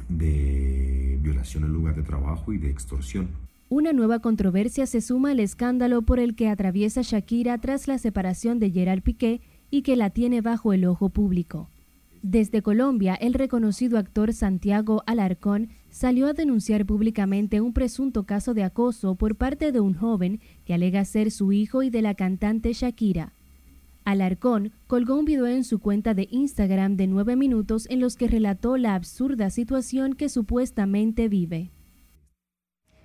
[0.09, 3.27] de violación en lugar de trabajo y de extorsión.
[3.69, 8.61] Una nueva controversia se suma al escándalo por el que atraviesa Shakira tras la separación
[8.61, 9.41] de Gerard Piqué
[9.73, 11.69] y que la tiene bajo el ojo público.
[12.23, 18.65] Desde Colombia, el reconocido actor Santiago Alarcón salió a denunciar públicamente un presunto caso de
[18.65, 22.73] acoso por parte de un joven que alega ser su hijo y de la cantante
[22.73, 23.35] Shakira.
[24.05, 28.27] Alarcón colgó un video en su cuenta de Instagram de nueve minutos en los que
[28.27, 31.71] relató la absurda situación que supuestamente vive.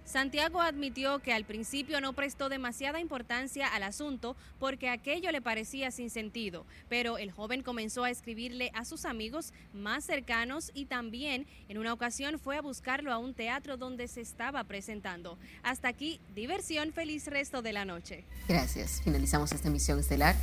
[0.07, 5.91] Santiago admitió que al principio no prestó demasiada importancia al asunto porque aquello le parecía
[5.91, 11.45] sin sentido, pero el joven comenzó a escribirle a sus amigos más cercanos y también
[11.67, 15.37] en una ocasión fue a buscarlo a un teatro donde se estaba presentando.
[15.61, 18.23] Hasta aquí, diversión, feliz resto de la noche.
[18.47, 19.01] Gracias.
[19.03, 20.35] Finalizamos esta emisión estelar.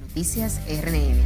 [0.00, 1.20] Noticias RNN.